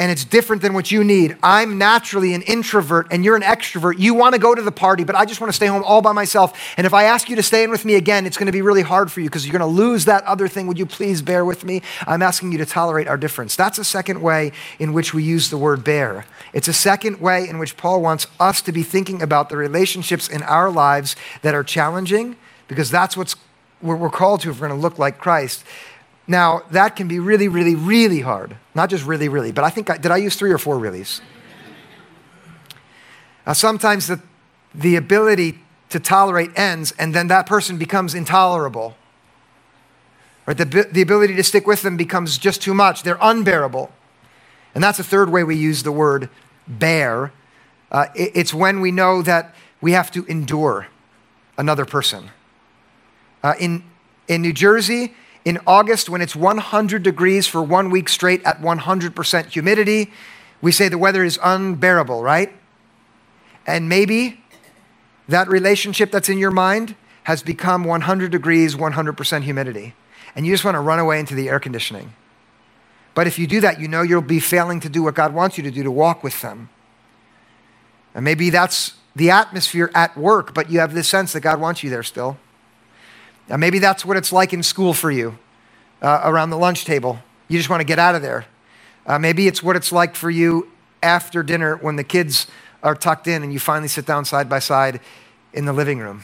and 0.00 0.10
it's 0.10 0.24
different 0.24 0.62
than 0.62 0.72
what 0.72 0.90
you 0.90 1.04
need. 1.04 1.36
I'm 1.42 1.76
naturally 1.76 2.32
an 2.32 2.40
introvert 2.40 3.08
and 3.10 3.22
you're 3.22 3.36
an 3.36 3.42
extrovert. 3.42 3.98
You 3.98 4.14
want 4.14 4.34
to 4.34 4.40
go 4.40 4.54
to 4.54 4.62
the 4.62 4.72
party, 4.72 5.04
but 5.04 5.14
I 5.14 5.26
just 5.26 5.42
want 5.42 5.52
to 5.52 5.54
stay 5.54 5.66
home 5.66 5.84
all 5.84 6.00
by 6.00 6.12
myself. 6.12 6.58
And 6.78 6.86
if 6.86 6.94
I 6.94 7.04
ask 7.04 7.28
you 7.28 7.36
to 7.36 7.42
stay 7.42 7.64
in 7.64 7.70
with 7.70 7.84
me 7.84 7.96
again, 7.96 8.24
it's 8.24 8.38
going 8.38 8.46
to 8.46 8.52
be 8.52 8.62
really 8.62 8.80
hard 8.80 9.12
for 9.12 9.20
you 9.20 9.28
because 9.28 9.44
you're 9.44 9.52
going 9.52 9.60
to 9.60 9.66
lose 9.66 10.06
that 10.06 10.24
other 10.24 10.48
thing. 10.48 10.66
Would 10.68 10.78
you 10.78 10.86
please 10.86 11.20
bear 11.20 11.44
with 11.44 11.64
me? 11.64 11.82
I'm 12.06 12.22
asking 12.22 12.50
you 12.50 12.56
to 12.58 12.64
tolerate 12.64 13.08
our 13.08 13.18
difference. 13.18 13.56
That's 13.56 13.76
a 13.76 13.84
second 13.84 14.22
way 14.22 14.52
in 14.78 14.94
which 14.94 15.12
we 15.12 15.22
use 15.22 15.50
the 15.50 15.58
word 15.58 15.84
bear. 15.84 16.24
It's 16.54 16.66
a 16.66 16.72
second 16.72 17.20
way 17.20 17.46
in 17.46 17.58
which 17.58 17.76
Paul 17.76 18.00
wants 18.00 18.26
us 18.40 18.62
to 18.62 18.72
be 18.72 18.82
thinking 18.82 19.20
about 19.20 19.50
the 19.50 19.58
relationships 19.58 20.28
in 20.28 20.42
our 20.44 20.70
lives 20.70 21.14
that 21.42 21.54
are 21.54 21.62
challenging 21.62 22.36
because 22.68 22.90
that's 22.90 23.18
what 23.18 23.34
we're 23.82 24.08
called 24.08 24.40
to 24.40 24.50
if 24.50 24.62
we're 24.62 24.68
going 24.68 24.80
to 24.80 24.82
look 24.82 24.98
like 24.98 25.18
Christ. 25.18 25.62
Now, 26.26 26.62
that 26.70 26.96
can 26.96 27.06
be 27.06 27.18
really, 27.18 27.48
really, 27.48 27.74
really 27.74 28.20
hard. 28.20 28.56
Not 28.74 28.90
just 28.90 29.04
really, 29.04 29.28
really, 29.28 29.52
but 29.52 29.64
I 29.64 29.70
think, 29.70 29.90
I, 29.90 29.96
did 29.96 30.10
I 30.10 30.18
use 30.18 30.36
three 30.36 30.52
or 30.52 30.58
four 30.58 30.76
reallys? 30.76 31.20
Uh, 33.46 33.54
sometimes 33.54 34.06
the, 34.06 34.20
the 34.74 34.96
ability 34.96 35.58
to 35.88 35.98
tolerate 35.98 36.50
ends, 36.56 36.92
and 36.98 37.14
then 37.14 37.28
that 37.28 37.46
person 37.46 37.78
becomes 37.78 38.14
intolerable. 38.14 38.96
Right? 40.46 40.56
The, 40.56 40.88
the 40.90 41.02
ability 41.02 41.34
to 41.36 41.42
stick 41.42 41.66
with 41.66 41.82
them 41.82 41.96
becomes 41.96 42.38
just 42.38 42.62
too 42.62 42.74
much. 42.74 43.02
They're 43.02 43.18
unbearable. 43.20 43.90
And 44.74 44.84
that's 44.84 45.00
a 45.00 45.04
third 45.04 45.30
way 45.30 45.42
we 45.42 45.56
use 45.56 45.82
the 45.82 45.92
word 45.92 46.28
bear, 46.68 47.32
uh, 47.90 48.06
it's 48.14 48.54
when 48.54 48.80
we 48.80 48.92
know 48.92 49.22
that 49.22 49.54
we 49.80 49.92
have 49.92 50.10
to 50.12 50.24
endure 50.26 50.86
another 51.58 51.84
person. 51.84 52.30
Uh, 53.42 53.54
in, 53.58 53.82
in 54.28 54.42
New 54.42 54.52
Jersey, 54.52 55.14
in 55.44 55.58
August, 55.66 56.08
when 56.08 56.20
it's 56.20 56.36
100 56.36 57.02
degrees 57.02 57.46
for 57.46 57.62
one 57.62 57.90
week 57.90 58.08
straight 58.08 58.42
at 58.44 58.60
100% 58.60 59.46
humidity, 59.46 60.12
we 60.60 60.72
say 60.72 60.88
the 60.88 60.98
weather 60.98 61.24
is 61.24 61.38
unbearable, 61.42 62.22
right? 62.22 62.52
And 63.66 63.88
maybe 63.88 64.42
that 65.28 65.48
relationship 65.48 66.10
that's 66.10 66.28
in 66.28 66.38
your 66.38 66.50
mind 66.50 66.94
has 67.24 67.42
become 67.42 67.84
100 67.84 68.30
degrees, 68.30 68.74
100% 68.74 69.42
humidity. 69.42 69.94
And 70.34 70.46
you 70.46 70.52
just 70.52 70.64
want 70.64 70.74
to 70.74 70.80
run 70.80 70.98
away 70.98 71.18
into 71.18 71.34
the 71.34 71.48
air 71.48 71.60
conditioning. 71.60 72.14
But 73.14 73.26
if 73.26 73.38
you 73.38 73.46
do 73.46 73.60
that, 73.60 73.80
you 73.80 73.88
know 73.88 74.02
you'll 74.02 74.22
be 74.22 74.40
failing 74.40 74.80
to 74.80 74.88
do 74.88 75.02
what 75.02 75.14
God 75.14 75.34
wants 75.34 75.56
you 75.56 75.64
to 75.64 75.70
do 75.70 75.82
to 75.82 75.90
walk 75.90 76.22
with 76.22 76.40
them. 76.42 76.68
And 78.14 78.24
maybe 78.24 78.50
that's 78.50 78.94
the 79.16 79.30
atmosphere 79.30 79.90
at 79.94 80.16
work, 80.16 80.54
but 80.54 80.70
you 80.70 80.80
have 80.80 80.94
this 80.94 81.08
sense 81.08 81.32
that 81.32 81.40
God 81.40 81.60
wants 81.60 81.82
you 81.82 81.90
there 81.90 82.02
still. 82.02 82.38
Now, 83.50 83.56
maybe 83.56 83.80
that's 83.80 84.04
what 84.04 84.16
it's 84.16 84.32
like 84.32 84.52
in 84.52 84.62
school 84.62 84.94
for 84.94 85.10
you 85.10 85.36
uh, 86.00 86.20
around 86.22 86.50
the 86.50 86.56
lunch 86.56 86.84
table. 86.84 87.18
You 87.48 87.58
just 87.58 87.68
want 87.68 87.80
to 87.80 87.84
get 87.84 87.98
out 87.98 88.14
of 88.14 88.22
there. 88.22 88.46
Uh, 89.04 89.18
maybe 89.18 89.48
it's 89.48 89.60
what 89.60 89.74
it's 89.74 89.90
like 89.90 90.14
for 90.14 90.30
you 90.30 90.70
after 91.02 91.42
dinner 91.42 91.74
when 91.76 91.96
the 91.96 92.04
kids 92.04 92.46
are 92.80 92.94
tucked 92.94 93.26
in 93.26 93.42
and 93.42 93.52
you 93.52 93.58
finally 93.58 93.88
sit 93.88 94.06
down 94.06 94.24
side 94.24 94.48
by 94.48 94.60
side 94.60 95.00
in 95.52 95.64
the 95.64 95.72
living 95.72 95.98
room. 95.98 96.22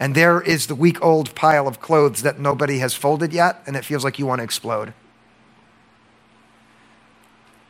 And 0.00 0.16
there 0.16 0.40
is 0.40 0.66
the 0.66 0.74
week 0.74 1.00
old 1.04 1.36
pile 1.36 1.68
of 1.68 1.80
clothes 1.80 2.22
that 2.22 2.40
nobody 2.40 2.78
has 2.78 2.94
folded 2.94 3.32
yet, 3.32 3.62
and 3.64 3.76
it 3.76 3.84
feels 3.84 4.02
like 4.02 4.18
you 4.18 4.26
want 4.26 4.40
to 4.40 4.44
explode. 4.44 4.92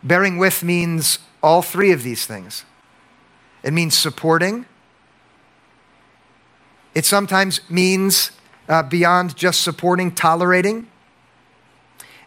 Bearing 0.02 0.38
with 0.38 0.62
means 0.62 1.18
all 1.42 1.60
three 1.60 1.92
of 1.92 2.02
these 2.02 2.24
things 2.24 2.64
it 3.62 3.74
means 3.74 3.98
supporting, 3.98 4.64
it 6.94 7.04
sometimes 7.04 7.60
means 7.68 8.30
uh, 8.70 8.84
beyond 8.84 9.36
just 9.36 9.60
supporting, 9.60 10.12
tolerating. 10.12 10.86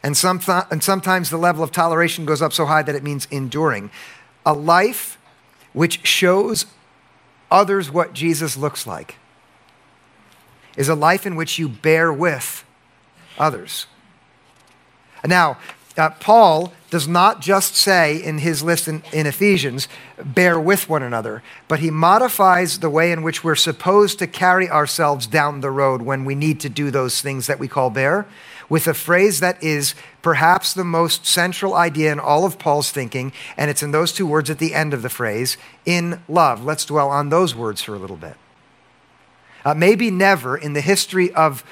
And, 0.04 0.16
some 0.18 0.40
th- 0.40 0.66
and 0.70 0.84
sometimes 0.84 1.30
the 1.30 1.38
level 1.38 1.64
of 1.64 1.72
toleration 1.72 2.26
goes 2.26 2.42
up 2.42 2.52
so 2.52 2.66
high 2.66 2.84
that 2.84 2.94
it 2.94 3.02
means 3.02 3.28
enduring. 3.32 3.90
A 4.46 4.54
life 4.54 5.18
which 5.72 6.06
shows 6.06 6.66
others 7.50 7.90
what 7.90 8.14
Jesus 8.14 8.58
looks 8.58 8.86
like 8.86 9.16
is 10.76 10.90
a 10.90 10.96
life 10.96 11.26
in 11.26 11.36
which 11.36 11.58
you 11.58 11.70
bear 11.70 12.12
with 12.12 12.66
others. 13.40 13.86
Now, 15.26 15.58
uh, 15.98 16.10
Paul 16.12 16.74
does 16.90 17.08
not 17.08 17.42
just 17.42 17.76
say 17.76 18.22
in 18.22 18.40
his 18.40 18.62
list 18.62 18.88
in, 18.88 19.04
in, 19.12 19.26
Ephesians, 19.26 19.88
bear 20.24 20.60
with 20.60 20.88
one 20.90 21.02
another, 21.02 21.42
but 21.68 21.80
he 21.80 21.90
modifies 21.90 22.80
the 22.80 22.90
way 22.90 23.12
in 23.12 23.24
which 23.24 23.44
we're 23.44 23.56
supposed 23.56 24.20
to 24.20 24.28
carry 24.28 24.70
ourselves 24.70 25.26
down 25.26 25.62
the 25.62 25.72
road 25.72 26.04
when 26.04 26.26
we 26.26 26.36
need 26.36 26.60
to 26.60 26.70
do 26.70 26.92
those 26.92 27.22
things 27.22 27.48
that 27.48 27.60
we 27.60 27.68
call 27.68 27.90
bear, 27.90 28.28
with 28.70 28.88
a 28.88 28.94
phrase 28.94 29.40
that 29.40 29.62
is 29.64 29.96
perhaps 30.22 30.74
the 30.74 30.84
most 30.84 31.26
central 31.26 31.74
idea 31.74 32.12
in 32.12 32.20
all 32.20 32.46
of 32.46 32.60
Paul's 32.60 32.92
thinking, 32.92 33.34
and 33.58 33.70
it's 33.70 33.84
in 33.84 33.92
those 33.92 34.14
two 34.14 34.28
words 34.28 34.50
at 34.50 34.60
the 34.60 34.74
end 34.74 34.94
of 34.94 35.02
the 35.02 35.10
phrase, 35.10 35.58
in 35.86 36.22
love. 36.28 36.64
Let's 36.64 36.86
dwell 36.86 37.10
on 37.10 37.30
those 37.30 37.56
words 37.56 37.82
for 37.82 37.94
a 37.96 38.00
little 38.00 38.18
bit. 38.18 38.36
Uh, 39.66 39.74
maybe 39.74 40.12
never 40.12 40.58
in 40.58 40.74
the 40.74 40.82
history 40.82 41.34
of 41.34 41.64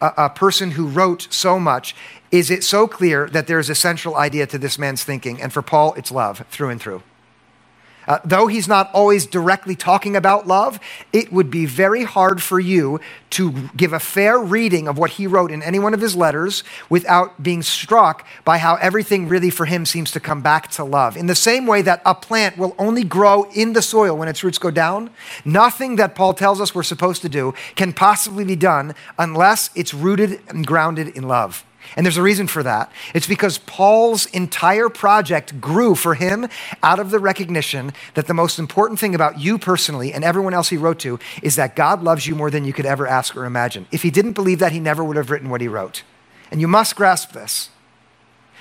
a, 0.00 0.30
person 0.30 0.72
who 0.72 0.86
wrote 0.86 1.26
so 1.30 1.58
much 1.58 1.94
is 2.30 2.50
it 2.50 2.62
so 2.62 2.86
clear 2.86 3.28
that 3.30 3.46
there 3.46 3.58
is 3.58 3.70
a 3.70 3.74
central 3.74 4.16
idea 4.16 4.46
to 4.46 4.58
this 4.58 4.78
man's 4.78 5.04
thinking. 5.04 5.40
And 5.40 5.52
for 5.52 5.62
Paul, 5.62 5.94
it's 5.94 6.12
love 6.12 6.44
through 6.50 6.70
and 6.70 6.80
through. 6.80 7.02
Uh, 8.08 8.18
though 8.24 8.46
he's 8.46 8.66
not 8.66 8.90
always 8.94 9.26
directly 9.26 9.76
talking 9.76 10.16
about 10.16 10.46
love, 10.46 10.80
it 11.12 11.30
would 11.30 11.50
be 11.50 11.66
very 11.66 12.04
hard 12.04 12.42
for 12.42 12.58
you 12.58 12.98
to 13.30 13.68
give 13.76 13.92
a 13.92 14.00
fair 14.00 14.38
reading 14.38 14.88
of 14.88 14.96
what 14.96 15.10
he 15.10 15.26
wrote 15.26 15.50
in 15.50 15.62
any 15.62 15.78
one 15.78 15.92
of 15.92 16.00
his 16.00 16.16
letters 16.16 16.64
without 16.88 17.42
being 17.42 17.62
struck 17.62 18.26
by 18.46 18.56
how 18.56 18.76
everything 18.76 19.28
really 19.28 19.50
for 19.50 19.66
him 19.66 19.84
seems 19.84 20.10
to 20.10 20.18
come 20.18 20.40
back 20.40 20.70
to 20.70 20.82
love. 20.82 21.18
In 21.18 21.26
the 21.26 21.34
same 21.34 21.66
way 21.66 21.82
that 21.82 22.00
a 22.06 22.14
plant 22.14 22.56
will 22.56 22.74
only 22.78 23.04
grow 23.04 23.44
in 23.54 23.74
the 23.74 23.82
soil 23.82 24.16
when 24.16 24.28
its 24.28 24.42
roots 24.42 24.58
go 24.58 24.70
down, 24.70 25.10
nothing 25.44 25.96
that 25.96 26.14
Paul 26.14 26.32
tells 26.32 26.62
us 26.62 26.74
we're 26.74 26.82
supposed 26.82 27.20
to 27.22 27.28
do 27.28 27.52
can 27.76 27.92
possibly 27.92 28.44
be 28.44 28.56
done 28.56 28.94
unless 29.18 29.68
it's 29.74 29.92
rooted 29.92 30.40
and 30.48 30.66
grounded 30.66 31.08
in 31.08 31.28
love. 31.28 31.64
And 31.96 32.04
there's 32.04 32.16
a 32.16 32.22
reason 32.22 32.46
for 32.46 32.62
that. 32.62 32.92
It's 33.14 33.26
because 33.26 33.58
Paul's 33.58 34.26
entire 34.26 34.88
project 34.88 35.60
grew 35.60 35.94
for 35.94 36.14
him 36.14 36.48
out 36.82 36.98
of 36.98 37.10
the 37.10 37.18
recognition 37.18 37.92
that 38.14 38.26
the 38.26 38.34
most 38.34 38.58
important 38.58 38.98
thing 38.98 39.14
about 39.14 39.40
you 39.40 39.58
personally 39.58 40.12
and 40.12 40.24
everyone 40.24 40.54
else 40.54 40.68
he 40.68 40.76
wrote 40.76 40.98
to 41.00 41.18
is 41.42 41.56
that 41.56 41.76
God 41.76 42.02
loves 42.02 42.26
you 42.26 42.34
more 42.34 42.50
than 42.50 42.64
you 42.64 42.72
could 42.72 42.86
ever 42.86 43.06
ask 43.06 43.36
or 43.36 43.44
imagine. 43.44 43.86
If 43.90 44.02
he 44.02 44.10
didn't 44.10 44.32
believe 44.32 44.58
that, 44.58 44.72
he 44.72 44.80
never 44.80 45.02
would 45.04 45.16
have 45.16 45.30
written 45.30 45.50
what 45.50 45.60
he 45.60 45.68
wrote. 45.68 46.02
And 46.50 46.60
you 46.60 46.68
must 46.68 46.96
grasp 46.96 47.32
this. 47.32 47.70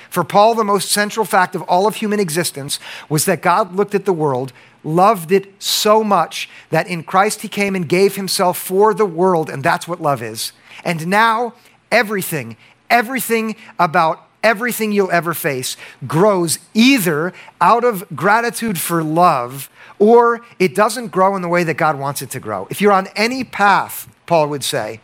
For 0.10 0.24
Paul, 0.24 0.56
the 0.56 0.64
most 0.64 0.92
central 0.92 1.26
fact 1.26 1.56
of 1.56 1.62
all 1.64 1.88
of 1.88 1.96
human 1.96 2.20
existence 2.20 2.80
was 3.10 3.26
that 3.26 3.42
God 3.42 3.76
looked 3.76 3.96
at 3.96 4.06
the 4.06 4.14
world, 4.14 4.54
loved 4.84 5.32
it 5.32 5.62
so 5.62 6.04
much 6.04 6.50
that 6.70 6.88
in 6.88 7.04
Christ 7.04 7.42
he 7.42 7.50
came 7.50 7.76
and 7.76 7.90
gave 7.90 8.16
himself 8.16 8.58
for 8.58 8.94
the 8.94 9.06
world, 9.06 9.50
and 9.50 9.64
that's 9.64 9.88
what 9.88 10.02
love 10.02 10.22
is. 10.22 10.54
And 10.84 11.08
now, 11.08 11.54
everything, 11.92 12.56
everything 12.90 13.56
about 13.80 14.28
everything 14.44 14.92
you'll 14.92 15.12
ever 15.12 15.34
face 15.34 15.76
grows 16.08 16.60
either 16.74 17.34
out 17.60 17.84
of 17.84 18.06
gratitude 18.16 18.80
for 18.80 19.04
love 19.04 19.70
or 20.00 20.42
it 20.60 20.76
doesn't 20.76 21.08
grow 21.08 21.36
in 21.36 21.42
the 21.42 21.48
way 21.48 21.64
that 21.64 21.74
God 21.76 22.00
wants 22.00 22.22
it 22.22 22.30
to 22.32 22.40
grow. 22.40 22.68
If 22.70 22.80
you're 22.82 22.92
on 22.92 23.08
any 23.16 23.44
path, 23.44 24.08
Paul 24.26 24.48
would 24.50 24.64
say, 24.64 25.02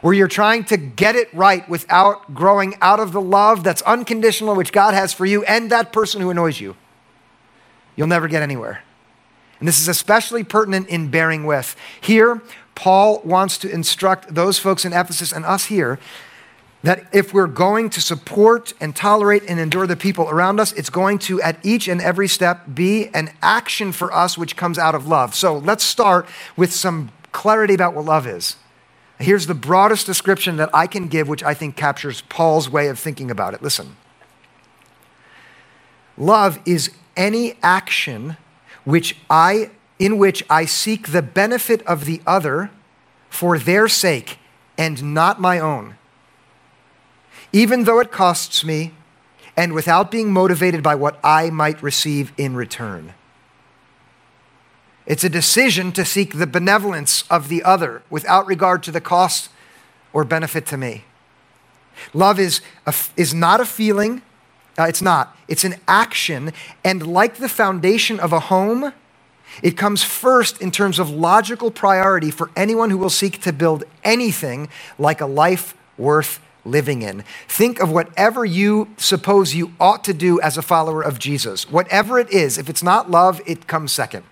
where 0.00 0.14
you're 0.14 0.28
trying 0.28 0.64
to 0.64 0.76
get 0.76 1.16
it 1.16 1.32
right 1.34 1.68
without 1.68 2.34
growing 2.34 2.76
out 2.80 3.00
of 3.00 3.12
the 3.12 3.20
love 3.20 3.64
that's 3.64 3.82
unconditional, 3.82 4.54
which 4.54 4.72
God 4.72 4.94
has 4.94 5.12
for 5.12 5.26
you 5.26 5.42
and 5.44 5.70
that 5.70 5.92
person 5.92 6.20
who 6.20 6.30
annoys 6.30 6.60
you, 6.60 6.76
you'll 7.96 8.06
never 8.06 8.28
get 8.28 8.42
anywhere. 8.42 8.82
And 9.58 9.68
this 9.68 9.80
is 9.80 9.88
especially 9.88 10.44
pertinent 10.44 10.88
in 10.88 11.08
bearing 11.08 11.44
with. 11.46 11.76
Here, 12.00 12.42
Paul 12.74 13.20
wants 13.24 13.58
to 13.58 13.70
instruct 13.70 14.34
those 14.34 14.58
folks 14.58 14.84
in 14.84 14.92
Ephesus 14.92 15.32
and 15.32 15.44
us 15.44 15.66
here 15.66 15.98
that 16.82 17.06
if 17.12 17.32
we're 17.32 17.46
going 17.46 17.88
to 17.90 18.00
support 18.00 18.72
and 18.80 18.94
tolerate 18.94 19.44
and 19.48 19.60
endure 19.60 19.86
the 19.86 19.96
people 19.96 20.28
around 20.28 20.58
us, 20.58 20.72
it's 20.72 20.90
going 20.90 21.18
to, 21.20 21.40
at 21.40 21.58
each 21.64 21.86
and 21.86 22.00
every 22.00 22.26
step, 22.26 22.74
be 22.74 23.08
an 23.08 23.30
action 23.40 23.92
for 23.92 24.12
us 24.12 24.36
which 24.36 24.56
comes 24.56 24.78
out 24.78 24.94
of 24.94 25.06
love. 25.06 25.34
So 25.34 25.56
let's 25.56 25.84
start 25.84 26.26
with 26.56 26.72
some 26.72 27.12
clarity 27.30 27.74
about 27.74 27.94
what 27.94 28.04
love 28.04 28.26
is. 28.26 28.56
Here's 29.18 29.46
the 29.46 29.54
broadest 29.54 30.06
description 30.06 30.56
that 30.56 30.70
I 30.74 30.88
can 30.88 31.06
give, 31.06 31.28
which 31.28 31.44
I 31.44 31.54
think 31.54 31.76
captures 31.76 32.22
Paul's 32.22 32.68
way 32.68 32.88
of 32.88 32.98
thinking 32.98 33.30
about 33.30 33.54
it. 33.54 33.62
Listen 33.62 33.96
Love 36.18 36.58
is 36.66 36.90
any 37.16 37.56
action 37.62 38.36
which 38.84 39.16
I, 39.30 39.70
in 39.98 40.18
which 40.18 40.44
I 40.50 40.66
seek 40.66 41.08
the 41.08 41.22
benefit 41.22 41.82
of 41.86 42.04
the 42.04 42.20
other 42.26 42.70
for 43.30 43.58
their 43.58 43.88
sake 43.88 44.38
and 44.76 45.14
not 45.14 45.40
my 45.40 45.58
own 45.58 45.96
even 47.52 47.84
though 47.84 48.00
it 48.00 48.10
costs 48.10 48.64
me, 48.64 48.92
and 49.56 49.72
without 49.72 50.10
being 50.10 50.32
motivated 50.32 50.82
by 50.82 50.94
what 50.94 51.18
I 51.22 51.50
might 51.50 51.82
receive 51.82 52.32
in 52.38 52.56
return. 52.56 53.12
It's 55.04 55.24
a 55.24 55.28
decision 55.28 55.92
to 55.92 56.04
seek 56.04 56.38
the 56.38 56.46
benevolence 56.46 57.24
of 57.28 57.48
the 57.48 57.62
other 57.62 58.02
without 58.08 58.46
regard 58.46 58.82
to 58.84 58.90
the 58.90 59.00
cost 59.00 59.50
or 60.12 60.24
benefit 60.24 60.64
to 60.66 60.76
me. 60.76 61.04
Love 62.14 62.38
is, 62.38 62.60
a, 62.86 62.94
is 63.16 63.34
not 63.34 63.60
a 63.60 63.66
feeling, 63.66 64.22
uh, 64.78 64.84
it's 64.84 65.02
not. 65.02 65.36
It's 65.48 65.64
an 65.64 65.76
action, 65.86 66.52
and 66.82 67.06
like 67.06 67.36
the 67.36 67.48
foundation 67.48 68.18
of 68.18 68.32
a 68.32 68.40
home, 68.40 68.94
it 69.62 69.76
comes 69.76 70.02
first 70.02 70.62
in 70.62 70.70
terms 70.70 70.98
of 70.98 71.10
logical 71.10 71.70
priority 71.70 72.30
for 72.30 72.50
anyone 72.56 72.88
who 72.88 72.96
will 72.96 73.10
seek 73.10 73.42
to 73.42 73.52
build 73.52 73.84
anything 74.02 74.70
like 74.98 75.20
a 75.20 75.26
life 75.26 75.76
worth 75.98 76.40
living 76.64 77.02
in. 77.02 77.24
Think 77.48 77.80
of 77.80 77.90
whatever 77.90 78.44
you 78.44 78.88
suppose 78.96 79.54
you 79.54 79.72
ought 79.80 80.04
to 80.04 80.14
do 80.14 80.40
as 80.40 80.56
a 80.56 80.62
follower 80.62 81.02
of 81.02 81.18
Jesus. 81.18 81.70
Whatever 81.70 82.18
it 82.18 82.30
is, 82.30 82.58
if 82.58 82.68
it's 82.68 82.82
not 82.82 83.10
love, 83.10 83.40
it 83.46 83.66
comes 83.66 83.92
second. 83.92 84.24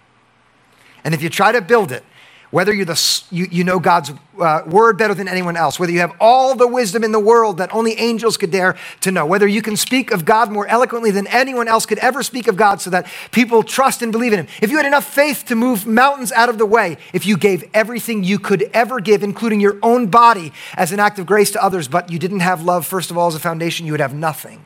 And 1.05 1.15
if 1.15 1.23
you 1.23 1.29
try 1.29 1.53
to 1.53 1.61
build 1.61 1.93
it, 1.93 2.05
whether 2.50 2.75
you're 2.75 2.85
the, 2.85 3.23
you, 3.30 3.47
you 3.50 3.62
know 3.62 3.78
God's 3.78 4.12
uh, 4.38 4.62
word 4.66 4.99
better 4.99 5.14
than 5.14 5.28
anyone 5.28 5.57
else, 5.57 5.78
whether 5.78 5.92
you 5.92 6.00
have 6.00 6.14
all 6.21 6.54
the 6.57 6.66
wisdom 6.66 7.04
in 7.04 7.12
the 7.12 7.21
world 7.21 7.59
that 7.59 7.73
only 7.73 7.92
angels 7.92 8.37
could 8.37 8.50
dare 8.50 8.76
to 9.02 9.12
know, 9.12 9.25
whether 9.25 9.47
you 9.47 9.62
can 9.62 9.76
speak 9.76 10.11
of 10.11 10.25
God 10.25 10.50
more 10.50 10.66
eloquently 10.66 11.11
than 11.11 11.26
anyone 11.28 11.69
else 11.69 11.87
could 11.87 11.99
ever 11.99 12.23
speak 12.23 12.49
of 12.49 12.57
God 12.57 12.80
so 12.80 12.90
that 12.90 13.07
people 13.30 13.62
trust 13.62 14.02
and 14.02 14.11
believe 14.11 14.33
in 14.33 14.40
Him, 14.40 14.49
if 14.61 14.71
you 14.71 14.78
had 14.78 14.87
enough 14.87 15.04
faith 15.04 15.45
to 15.47 15.54
move 15.54 15.87
mountains 15.87 16.33
out 16.33 16.49
of 16.49 16.59
the 16.59 16.66
way, 16.66 16.97
if 17.12 17.25
you 17.25 17.37
gave 17.37 17.69
everything 17.73 18.25
you 18.25 18.38
could 18.38 18.69
ever 18.75 18.99
give, 19.00 19.23
including 19.23 19.61
your 19.61 19.78
own 19.83 20.09
body 20.09 20.52
as 20.75 20.90
an 20.90 20.99
act 20.99 21.19
of 21.19 21.26
grace 21.26 21.52
to 21.52 21.62
others, 21.62 21.87
but 21.87 22.11
you 22.11 22.19
didn't 22.19 22.40
have 22.40 22.62
love, 22.62 22.85
first 22.85 23.11
of 23.11 23.19
all, 23.19 23.28
as 23.28 23.35
a 23.37 23.40
foundation, 23.40 23.87
you 23.87 23.92
would 23.92 24.00
have 24.00 24.14
nothing. 24.14 24.61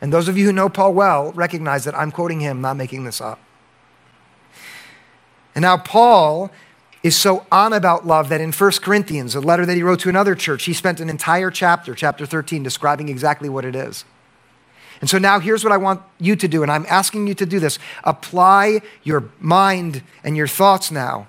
And 0.00 0.12
those 0.12 0.28
of 0.28 0.36
you 0.36 0.46
who 0.46 0.52
know 0.52 0.68
Paul 0.68 0.94
well 0.94 1.30
recognize 1.32 1.84
that 1.84 1.96
I'm 1.96 2.10
quoting 2.10 2.40
him, 2.40 2.60
not 2.60 2.76
making 2.76 3.04
this 3.04 3.20
up. 3.20 3.38
And 5.54 5.62
now, 5.62 5.76
Paul 5.76 6.50
is 7.02 7.16
so 7.16 7.46
on 7.50 7.72
about 7.72 8.06
love 8.06 8.28
that 8.28 8.40
in 8.40 8.52
1 8.52 8.72
Corinthians, 8.82 9.34
a 9.34 9.40
letter 9.40 9.64
that 9.64 9.76
he 9.76 9.82
wrote 9.82 10.00
to 10.00 10.08
another 10.08 10.34
church, 10.34 10.64
he 10.64 10.74
spent 10.74 11.00
an 11.00 11.08
entire 11.08 11.50
chapter, 11.50 11.94
chapter 11.94 12.26
13, 12.26 12.62
describing 12.62 13.08
exactly 13.08 13.48
what 13.48 13.64
it 13.64 13.74
is. 13.74 14.04
And 15.00 15.08
so 15.08 15.16
now 15.16 15.40
here's 15.40 15.64
what 15.64 15.72
I 15.72 15.78
want 15.78 16.02
you 16.18 16.36
to 16.36 16.46
do, 16.46 16.62
and 16.62 16.70
I'm 16.70 16.84
asking 16.88 17.26
you 17.26 17.34
to 17.34 17.46
do 17.46 17.58
this. 17.58 17.78
Apply 18.04 18.82
your 19.02 19.30
mind 19.38 20.02
and 20.22 20.36
your 20.36 20.46
thoughts 20.46 20.90
now. 20.90 21.26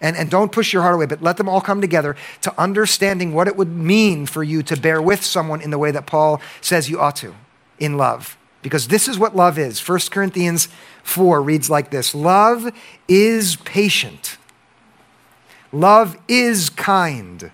And, 0.00 0.16
and 0.16 0.30
don't 0.30 0.52
push 0.52 0.72
your 0.72 0.82
heart 0.82 0.94
away, 0.94 1.06
but 1.06 1.22
let 1.22 1.38
them 1.38 1.48
all 1.48 1.60
come 1.60 1.80
together 1.80 2.14
to 2.42 2.60
understanding 2.60 3.34
what 3.34 3.48
it 3.48 3.56
would 3.56 3.70
mean 3.70 4.26
for 4.26 4.44
you 4.44 4.62
to 4.64 4.76
bear 4.76 5.02
with 5.02 5.24
someone 5.24 5.60
in 5.60 5.70
the 5.70 5.78
way 5.78 5.90
that 5.90 6.06
Paul 6.06 6.40
says 6.60 6.88
you 6.88 7.00
ought 7.00 7.16
to 7.16 7.34
in 7.80 7.96
love. 7.96 8.36
Because 8.62 8.88
this 8.88 9.08
is 9.08 9.18
what 9.18 9.34
love 9.34 9.58
is. 9.58 9.86
1 9.86 9.98
Corinthians 10.10 10.68
4 11.02 11.42
reads 11.42 11.70
like 11.70 11.90
this 11.90 12.14
Love 12.14 12.70
is 13.08 13.56
patient. 13.56 14.36
Love 15.72 16.16
is 16.28 16.70
kind. 16.70 17.50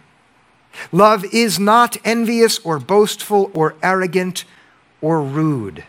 Love 0.93 1.25
is 1.33 1.59
not 1.59 1.97
envious 2.05 2.59
or 2.61 2.79
boastful 2.79 3.51
or 3.55 3.75
arrogant 3.83 4.45
or 5.01 5.21
rude. 5.23 5.85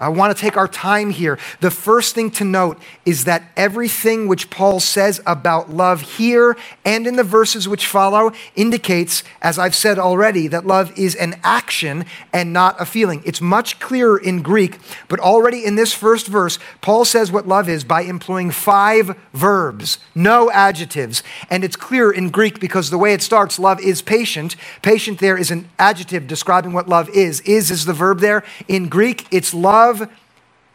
I 0.00 0.08
want 0.08 0.34
to 0.34 0.40
take 0.40 0.56
our 0.56 0.66
time 0.66 1.10
here. 1.10 1.38
The 1.60 1.70
first 1.70 2.14
thing 2.14 2.30
to 2.32 2.44
note 2.44 2.78
is 3.04 3.24
that 3.24 3.44
everything 3.54 4.28
which 4.28 4.48
Paul 4.48 4.80
says 4.80 5.20
about 5.26 5.70
love 5.70 6.00
here 6.00 6.56
and 6.86 7.06
in 7.06 7.16
the 7.16 7.22
verses 7.22 7.68
which 7.68 7.86
follow 7.86 8.32
indicates, 8.56 9.22
as 9.42 9.58
I've 9.58 9.74
said 9.74 9.98
already, 9.98 10.48
that 10.48 10.66
love 10.66 10.98
is 10.98 11.14
an 11.14 11.38
action 11.44 12.06
and 12.32 12.52
not 12.52 12.80
a 12.80 12.86
feeling. 12.86 13.22
It's 13.26 13.42
much 13.42 13.78
clearer 13.78 14.16
in 14.16 14.40
Greek, 14.40 14.78
but 15.08 15.20
already 15.20 15.66
in 15.66 15.74
this 15.74 15.92
first 15.92 16.28
verse, 16.28 16.58
Paul 16.80 17.04
says 17.04 17.30
what 17.30 17.46
love 17.46 17.68
is 17.68 17.84
by 17.84 18.02
employing 18.02 18.50
five 18.50 19.14
verbs, 19.34 19.98
no 20.14 20.50
adjectives. 20.50 21.22
And 21.50 21.62
it's 21.62 21.76
clear 21.76 22.10
in 22.10 22.30
Greek 22.30 22.58
because 22.58 22.88
the 22.88 22.98
way 22.98 23.12
it 23.12 23.20
starts, 23.20 23.58
love 23.58 23.78
is 23.80 24.00
patient. 24.00 24.56
Patient 24.80 25.18
there 25.18 25.36
is 25.36 25.50
an 25.50 25.68
adjective 25.78 26.26
describing 26.26 26.72
what 26.72 26.88
love 26.88 27.10
is. 27.10 27.40
Is 27.42 27.70
is 27.70 27.84
the 27.84 27.92
verb 27.92 28.20
there. 28.20 28.42
In 28.66 28.88
Greek, 28.88 29.26
it's 29.30 29.52
love 29.52 29.89
love 29.90 30.10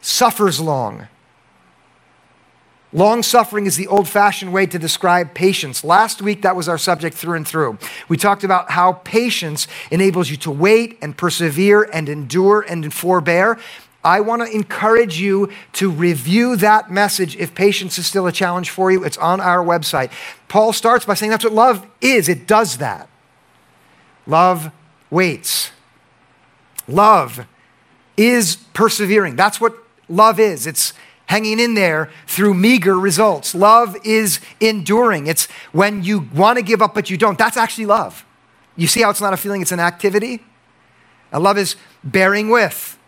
suffers 0.00 0.60
long. 0.60 1.08
Long 2.92 3.22
suffering 3.22 3.66
is 3.66 3.76
the 3.76 3.88
old 3.88 4.08
fashioned 4.08 4.52
way 4.52 4.64
to 4.66 4.78
describe 4.78 5.34
patience. 5.34 5.82
Last 5.84 6.22
week, 6.22 6.42
that 6.42 6.56
was 6.56 6.68
our 6.68 6.78
subject 6.78 7.16
through 7.16 7.34
and 7.34 7.46
through. 7.46 7.78
We 8.08 8.16
talked 8.16 8.44
about 8.44 8.70
how 8.70 8.92
patience 8.92 9.66
enables 9.90 10.30
you 10.30 10.36
to 10.38 10.50
wait 10.50 10.98
and 11.02 11.16
persevere 11.16 11.88
and 11.92 12.08
endure 12.08 12.62
and 12.62 12.92
forbear. 12.94 13.58
I 14.04 14.20
want 14.20 14.42
to 14.42 14.54
encourage 14.54 15.18
you 15.18 15.50
to 15.74 15.90
review 15.90 16.56
that 16.56 16.90
message 16.90 17.36
if 17.36 17.54
patience 17.54 17.98
is 17.98 18.06
still 18.06 18.26
a 18.28 18.32
challenge 18.32 18.70
for 18.70 18.92
you. 18.92 19.04
It's 19.04 19.18
on 19.18 19.40
our 19.40 19.64
website. 19.64 20.12
Paul 20.46 20.72
starts 20.72 21.04
by 21.04 21.14
saying 21.14 21.30
that's 21.30 21.44
what 21.44 21.52
love 21.52 21.84
is 22.00 22.28
it 22.28 22.46
does 22.46 22.78
that. 22.78 23.08
Love 24.26 24.70
waits. 25.10 25.72
Love 26.86 27.46
is 28.16 28.56
persevering. 28.72 29.36
That's 29.36 29.60
what 29.60 29.76
love 30.08 30.40
is. 30.40 30.66
It's 30.66 30.92
hanging 31.26 31.58
in 31.58 31.74
there 31.74 32.10
through 32.26 32.54
meager 32.54 32.98
results. 32.98 33.54
Love 33.54 33.96
is 34.04 34.40
enduring. 34.60 35.26
It's 35.26 35.46
when 35.72 36.02
you 36.04 36.28
want 36.34 36.58
to 36.58 36.62
give 36.62 36.80
up, 36.80 36.94
but 36.94 37.10
you 37.10 37.16
don't. 37.16 37.36
That's 37.36 37.56
actually 37.56 37.86
love. 37.86 38.24
You 38.76 38.86
see 38.86 39.02
how 39.02 39.10
it's 39.10 39.20
not 39.20 39.32
a 39.32 39.36
feeling, 39.36 39.62
it's 39.62 39.72
an 39.72 39.80
activity? 39.80 40.44
And 41.32 41.42
love 41.42 41.58
is 41.58 41.76
bearing 42.04 42.48
with. 42.48 42.98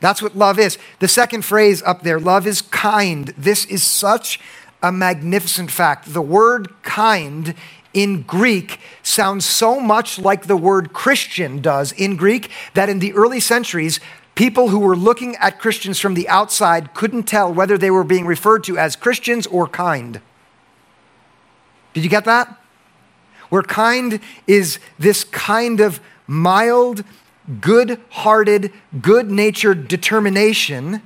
That's 0.00 0.22
what 0.22 0.36
love 0.36 0.58
is. 0.58 0.78
The 0.98 1.08
second 1.08 1.44
phrase 1.44 1.82
up 1.82 2.02
there, 2.02 2.18
love 2.18 2.46
is 2.46 2.62
kind. 2.62 3.28
This 3.38 3.64
is 3.66 3.82
such 3.82 4.40
a 4.82 4.90
magnificent 4.90 5.70
fact. 5.70 6.12
The 6.12 6.22
word 6.22 6.68
kind 6.82 7.54
in 7.94 8.22
Greek 8.22 8.80
sounds 9.02 9.44
so 9.44 9.78
much 9.78 10.18
like 10.18 10.46
the 10.46 10.56
word 10.56 10.92
Christian 10.92 11.60
does 11.60 11.92
in 11.92 12.16
Greek 12.16 12.50
that 12.74 12.88
in 12.88 12.98
the 12.98 13.12
early 13.12 13.38
centuries, 13.38 14.00
People 14.34 14.68
who 14.68 14.78
were 14.78 14.96
looking 14.96 15.36
at 15.36 15.60
Christians 15.60 15.98
from 15.98 16.14
the 16.14 16.28
outside 16.28 16.94
couldn't 16.94 17.24
tell 17.24 17.52
whether 17.52 17.76
they 17.76 17.90
were 17.90 18.04
being 18.04 18.26
referred 18.26 18.64
to 18.64 18.78
as 18.78 18.96
Christians 18.96 19.46
or 19.46 19.68
kind. 19.68 20.20
Did 21.92 22.04
you 22.04 22.10
get 22.10 22.24
that? 22.24 22.58
Where 23.50 23.62
kind 23.62 24.20
is 24.46 24.78
this 24.98 25.24
kind 25.24 25.80
of 25.80 26.00
mild, 26.26 27.04
good 27.60 28.00
hearted, 28.08 28.72
good 29.00 29.30
natured 29.30 29.88
determination 29.88 31.02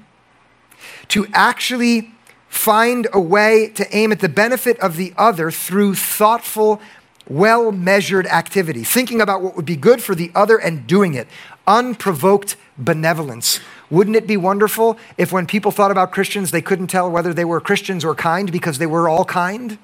to 1.09 1.27
actually 1.33 2.13
find 2.49 3.09
a 3.13 3.21
way 3.21 3.69
to 3.75 3.87
aim 3.95 4.13
at 4.13 4.21
the 4.21 4.29
benefit 4.29 4.79
of 4.81 4.97
the 4.97 5.13
other 5.17 5.51
through 5.51 5.95
thoughtful, 5.95 6.81
well 7.29 7.73
measured 7.73 8.27
activity, 8.27 8.85
thinking 8.85 9.21
about 9.21 9.43
what 9.43 9.57
would 9.57 9.65
be 9.65 9.77
good 9.77 10.03
for 10.03 10.15
the 10.15 10.31
other 10.35 10.57
and 10.57 10.87
doing 10.87 11.15
it, 11.15 11.29
unprovoked 11.67 12.57
benevolence. 12.79 13.61
Wouldn't 13.91 14.17
it 14.17 14.27
be 14.27 14.37
wonderful 14.37 14.99
if 15.17 15.33
when 15.33 15.47
people 15.47 15.71
thought 15.71 15.91
about 15.91 16.13
Christians, 16.13 16.51
they 16.51 16.63
couldn't 16.63 16.89
tell 16.89 17.11
whether 17.11 17.33
they 17.33 17.45
were 17.45 17.61
Christians 17.61 18.05
or 18.05 18.15
kind 18.15 18.51
because 18.51 18.79
they 18.79 18.87
were 18.87 19.09
all 19.09 19.25
kind? 19.25 19.79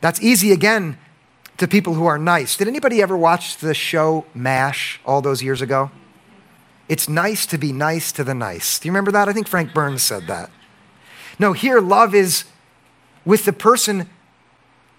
That's 0.00 0.20
easy 0.20 0.52
again 0.52 0.98
to 1.56 1.66
people 1.66 1.94
who 1.94 2.06
are 2.06 2.18
nice. 2.18 2.56
Did 2.56 2.68
anybody 2.68 3.00
ever 3.00 3.16
watch 3.16 3.56
the 3.56 3.74
show 3.74 4.26
MASH 4.34 5.00
all 5.06 5.22
those 5.22 5.42
years 5.42 5.62
ago? 5.62 5.90
It's 6.88 7.08
nice 7.08 7.46
to 7.46 7.58
be 7.58 7.72
nice 7.72 8.12
to 8.12 8.22
the 8.22 8.34
nice. 8.34 8.78
Do 8.78 8.86
you 8.86 8.92
remember 8.92 9.10
that? 9.12 9.28
I 9.28 9.32
think 9.32 9.48
Frank 9.48 9.74
Burns 9.74 10.02
said 10.02 10.26
that. 10.28 10.50
No, 11.38 11.52
here, 11.52 11.80
love 11.80 12.14
is 12.14 12.44
with 13.24 13.44
the 13.44 13.52
person 13.52 14.08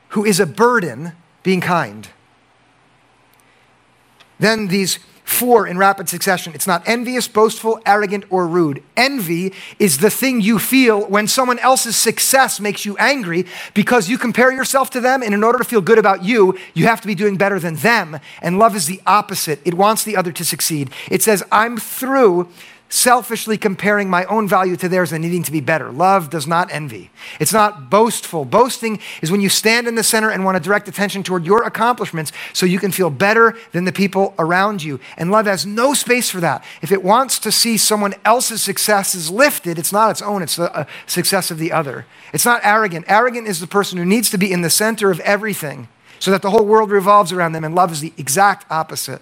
who 0.09 0.25
is 0.25 0.39
a 0.39 0.45
burden 0.45 1.13
being 1.43 1.61
kind. 1.61 2.09
Then 4.39 4.67
these 4.67 4.99
four 5.27 5.67
in 5.67 5.77
rapid 5.77 6.07
succession. 6.07 6.53
It's 6.55 6.65
not 6.65 6.87
envious, 6.87 7.27
boastful, 7.27 7.81
arrogant, 7.85 8.23
or 8.29 8.47
rude. 8.47 8.81
Envy 8.95 9.53
is 9.77 9.97
the 9.97 10.09
thing 10.09 10.39
you 10.39 10.57
feel 10.57 11.05
when 11.05 11.27
someone 11.27 11.59
else's 11.59 11.97
success 11.97 12.61
makes 12.61 12.85
you 12.85 12.95
angry 12.97 13.45
because 13.73 14.09
you 14.09 14.17
compare 14.17 14.53
yourself 14.53 14.89
to 14.91 15.01
them, 15.01 15.21
and 15.21 15.33
in 15.33 15.43
order 15.43 15.57
to 15.57 15.65
feel 15.65 15.81
good 15.81 15.97
about 15.99 16.23
you, 16.23 16.57
you 16.73 16.85
have 16.85 17.01
to 17.01 17.07
be 17.07 17.13
doing 17.13 17.35
better 17.35 17.59
than 17.59 17.75
them. 17.75 18.17
And 18.41 18.57
love 18.57 18.73
is 18.73 18.87
the 18.87 19.01
opposite. 19.05 19.59
It 19.65 19.73
wants 19.73 20.05
the 20.05 20.15
other 20.15 20.31
to 20.31 20.45
succeed. 20.45 20.91
It 21.11 21.21
says, 21.21 21.43
I'm 21.51 21.77
through 21.77 22.47
selfishly 22.89 23.57
comparing 23.57 24.09
my 24.09 24.25
own 24.25 24.47
value 24.47 24.75
to 24.77 24.87
theirs 24.87 25.11
and 25.11 25.21
needing 25.23 25.43
to 25.43 25.51
be 25.51 25.59
better. 25.59 25.91
Love 25.91 26.29
does 26.29 26.47
not 26.47 26.71
envy. 26.71 27.09
It's 27.39 27.53
not 27.53 27.89
boastful. 27.89 28.45
Boasting 28.45 28.99
is 29.21 29.31
when 29.31 29.41
you 29.41 29.49
stand 29.49 29.87
in 29.87 29.95
the 29.95 30.03
center 30.03 30.29
and 30.29 30.45
want 30.45 30.55
to 30.55 30.63
direct 30.63 30.87
attention 30.87 31.23
toward 31.23 31.45
your 31.45 31.63
accomplishments 31.63 32.31
so 32.53 32.65
you 32.65 32.79
can 32.79 32.91
feel 32.91 33.09
better 33.09 33.57
than 33.71 33.85
the 33.85 33.91
people 33.91 34.33
around 34.39 34.83
you. 34.83 34.99
And 35.17 35.31
love 35.31 35.45
has 35.47 35.65
no 35.65 35.93
space 35.93 36.29
for 36.29 36.39
that. 36.39 36.63
If 36.81 36.91
it 36.91 37.03
wants 37.03 37.39
to 37.39 37.51
see 37.51 37.77
someone 37.77 38.13
else's 38.23 38.61
successes 38.61 39.29
lifted, 39.29 39.77
it's 39.77 39.91
not 39.91 40.11
its 40.11 40.21
own, 40.21 40.41
it's 40.41 40.55
the 40.55 40.73
uh, 40.73 40.85
success 41.05 41.51
of 41.51 41.57
the 41.57 41.71
other. 41.71 42.05
It's 42.33 42.45
not 42.45 42.61
arrogant. 42.63 43.05
Arrogant 43.07 43.47
is 43.47 43.59
the 43.59 43.67
person 43.67 43.97
who 43.97 44.05
needs 44.05 44.29
to 44.29 44.37
be 44.37 44.51
in 44.51 44.61
the 44.61 44.69
center 44.69 45.11
of 45.11 45.19
everything 45.21 45.87
so 46.19 46.31
that 46.31 46.41
the 46.41 46.49
whole 46.49 46.65
world 46.65 46.89
revolves 46.89 47.31
around 47.31 47.51
them, 47.51 47.63
and 47.63 47.75
love 47.75 47.91
is 47.91 48.01
the 48.01 48.13
exact 48.17 48.65
opposite. 48.71 49.21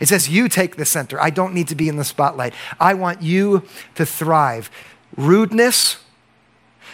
It 0.00 0.08
says, 0.08 0.28
You 0.28 0.48
take 0.48 0.76
the 0.76 0.84
center. 0.84 1.20
I 1.20 1.30
don't 1.30 1.54
need 1.54 1.68
to 1.68 1.74
be 1.74 1.88
in 1.88 1.96
the 1.96 2.04
spotlight. 2.04 2.54
I 2.80 2.94
want 2.94 3.22
you 3.22 3.62
to 3.94 4.06
thrive. 4.06 4.70
Rudeness, 5.16 5.98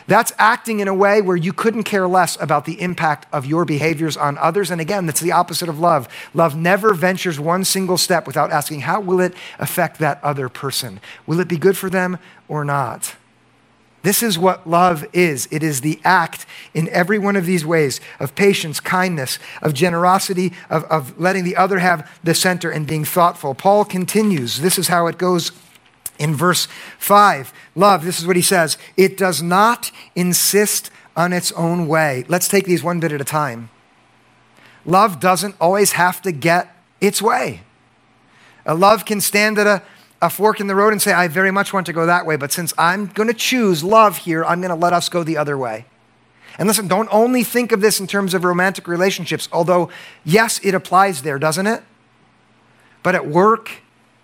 that's 0.08 0.32
acting 0.38 0.80
in 0.80 0.88
a 0.88 0.94
way 0.94 1.20
where 1.20 1.36
you 1.36 1.52
couldn't 1.52 1.84
care 1.84 2.08
less 2.08 2.40
about 2.40 2.64
the 2.64 2.80
impact 2.80 3.26
of 3.30 3.44
your 3.44 3.66
behaviors 3.66 4.16
on 4.16 4.38
others. 4.38 4.70
And 4.70 4.80
again, 4.80 5.04
that's 5.04 5.20
the 5.20 5.32
opposite 5.32 5.68
of 5.68 5.78
love. 5.78 6.08
Love 6.32 6.56
never 6.56 6.94
ventures 6.94 7.38
one 7.38 7.62
single 7.62 7.98
step 7.98 8.26
without 8.26 8.50
asking, 8.50 8.80
How 8.80 9.00
will 9.00 9.20
it 9.20 9.34
affect 9.58 9.98
that 9.98 10.22
other 10.24 10.48
person? 10.48 11.00
Will 11.26 11.40
it 11.40 11.48
be 11.48 11.58
good 11.58 11.76
for 11.76 11.90
them 11.90 12.18
or 12.48 12.64
not? 12.64 13.16
This 14.02 14.22
is 14.22 14.38
what 14.38 14.68
love 14.68 15.04
is 15.12 15.48
it 15.50 15.62
is 15.62 15.80
the 15.80 16.00
act 16.04 16.46
in 16.72 16.88
every 16.90 17.18
one 17.18 17.36
of 17.36 17.46
these 17.46 17.66
ways 17.66 18.00
of 18.20 18.34
patience, 18.34 18.80
kindness, 18.80 19.38
of 19.60 19.74
generosity, 19.74 20.52
of, 20.70 20.84
of 20.84 21.18
letting 21.18 21.44
the 21.44 21.56
other 21.56 21.78
have 21.80 22.08
the 22.22 22.34
center 22.34 22.70
and 22.70 22.86
being 22.86 23.04
thoughtful. 23.04 23.54
Paul 23.54 23.84
continues. 23.84 24.60
This 24.60 24.78
is 24.78 24.88
how 24.88 25.08
it 25.08 25.18
goes 25.18 25.50
in 26.18 26.34
verse 26.34 26.68
5. 26.98 27.52
Love, 27.74 28.04
this 28.04 28.20
is 28.20 28.26
what 28.26 28.36
he 28.36 28.42
says 28.42 28.78
it 28.96 29.16
does 29.16 29.42
not 29.42 29.90
insist 30.14 30.90
on 31.16 31.32
its 31.32 31.50
own 31.52 31.88
way. 31.88 32.24
Let's 32.28 32.48
take 32.48 32.64
these 32.64 32.84
one 32.84 33.00
bit 33.00 33.12
at 33.12 33.20
a 33.20 33.24
time. 33.24 33.70
Love 34.84 35.18
doesn't 35.18 35.56
always 35.60 35.92
have 35.92 36.22
to 36.22 36.32
get 36.32 36.74
its 37.00 37.20
way. 37.20 37.62
A 38.64 38.74
love 38.74 39.04
can 39.04 39.20
stand 39.20 39.58
at 39.58 39.66
a 39.66 39.82
a 40.20 40.28
fork 40.28 40.60
in 40.60 40.66
the 40.66 40.74
road 40.74 40.92
and 40.92 41.00
say, 41.00 41.12
I 41.12 41.28
very 41.28 41.50
much 41.50 41.72
want 41.72 41.86
to 41.86 41.92
go 41.92 42.06
that 42.06 42.26
way, 42.26 42.36
but 42.36 42.52
since 42.52 42.74
I'm 42.76 43.06
going 43.06 43.28
to 43.28 43.34
choose 43.34 43.84
love 43.84 44.18
here, 44.18 44.44
I'm 44.44 44.60
going 44.60 44.70
to 44.70 44.74
let 44.74 44.92
us 44.92 45.08
go 45.08 45.22
the 45.22 45.36
other 45.36 45.56
way. 45.56 45.84
And 46.58 46.66
listen, 46.66 46.88
don't 46.88 47.08
only 47.12 47.44
think 47.44 47.70
of 47.70 47.80
this 47.80 48.00
in 48.00 48.08
terms 48.08 48.34
of 48.34 48.42
romantic 48.42 48.88
relationships, 48.88 49.48
although, 49.52 49.90
yes, 50.24 50.58
it 50.64 50.74
applies 50.74 51.22
there, 51.22 51.38
doesn't 51.38 51.68
it? 51.68 51.82
But 53.04 53.14
at 53.14 53.28
work, 53.28 53.70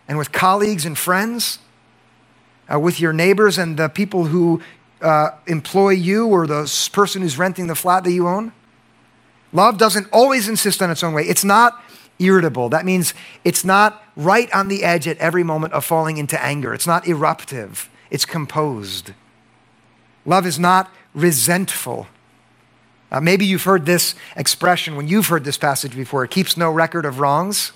and 0.08 0.18
with 0.18 0.32
colleagues 0.32 0.84
and 0.84 0.98
friends, 0.98 1.60
uh, 2.72 2.80
with 2.80 2.98
your 2.98 3.12
neighbors 3.12 3.56
and 3.56 3.76
the 3.76 3.88
people 3.88 4.24
who 4.24 4.60
uh, 5.00 5.30
employ 5.46 5.90
you 5.90 6.26
or 6.26 6.46
the 6.46 6.88
person 6.92 7.22
who's 7.22 7.38
renting 7.38 7.66
the 7.66 7.74
flat 7.74 8.04
that 8.04 8.12
you 8.12 8.26
own. 8.26 8.52
Love 9.52 9.78
doesn't 9.78 10.08
always 10.12 10.48
insist 10.48 10.82
on 10.82 10.90
its 10.90 11.02
own 11.02 11.14
way. 11.14 11.22
It's 11.22 11.44
not 11.44 11.82
irritable. 12.18 12.68
That 12.68 12.84
means 12.84 13.14
it's 13.44 13.64
not 13.64 14.02
right 14.16 14.52
on 14.52 14.68
the 14.68 14.84
edge 14.84 15.08
at 15.08 15.18
every 15.18 15.42
moment 15.42 15.72
of 15.72 15.84
falling 15.84 16.16
into 16.16 16.42
anger. 16.42 16.72
It's 16.74 16.86
not 16.86 17.06
eruptive, 17.06 17.90
it's 18.10 18.24
composed. 18.24 19.12
Love 20.26 20.46
is 20.46 20.58
not 20.58 20.90
resentful. 21.14 22.06
Uh, 23.10 23.20
maybe 23.20 23.44
you've 23.44 23.64
heard 23.64 23.86
this 23.86 24.14
expression 24.36 24.96
when 24.96 25.06
you've 25.06 25.26
heard 25.26 25.44
this 25.44 25.58
passage 25.58 25.94
before 25.94 26.24
it 26.24 26.30
keeps 26.30 26.56
no 26.56 26.70
record 26.70 27.04
of 27.04 27.20
wrongs. 27.20 27.72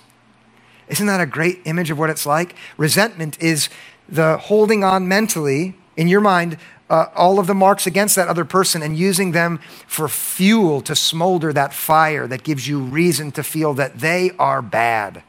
Isn't 0.89 1.07
that 1.07 1.21
a 1.21 1.25
great 1.25 1.61
image 1.65 1.91
of 1.91 1.99
what 1.99 2.09
it's 2.09 2.25
like? 2.25 2.55
Resentment 2.75 3.41
is 3.41 3.69
the 4.07 4.37
holding 4.37 4.83
on 4.83 5.07
mentally 5.07 5.75
in 5.95 6.07
your 6.07 6.19
mind 6.19 6.57
uh, 6.89 7.07
all 7.15 7.39
of 7.39 7.47
the 7.47 7.53
marks 7.53 7.85
against 7.85 8.15
that 8.15 8.27
other 8.27 8.45
person 8.45 8.81
and 8.81 8.97
using 8.97 9.31
them 9.31 9.59
for 9.85 10.07
fuel 10.07 10.81
to 10.81 10.95
smolder 10.95 11.53
that 11.53 11.73
fire 11.73 12.27
that 12.27 12.43
gives 12.43 12.67
you 12.67 12.79
reason 12.79 13.31
to 13.31 13.43
feel 13.43 13.73
that 13.75 13.99
they 13.99 14.31
are 14.39 14.61
bad. 14.61 15.23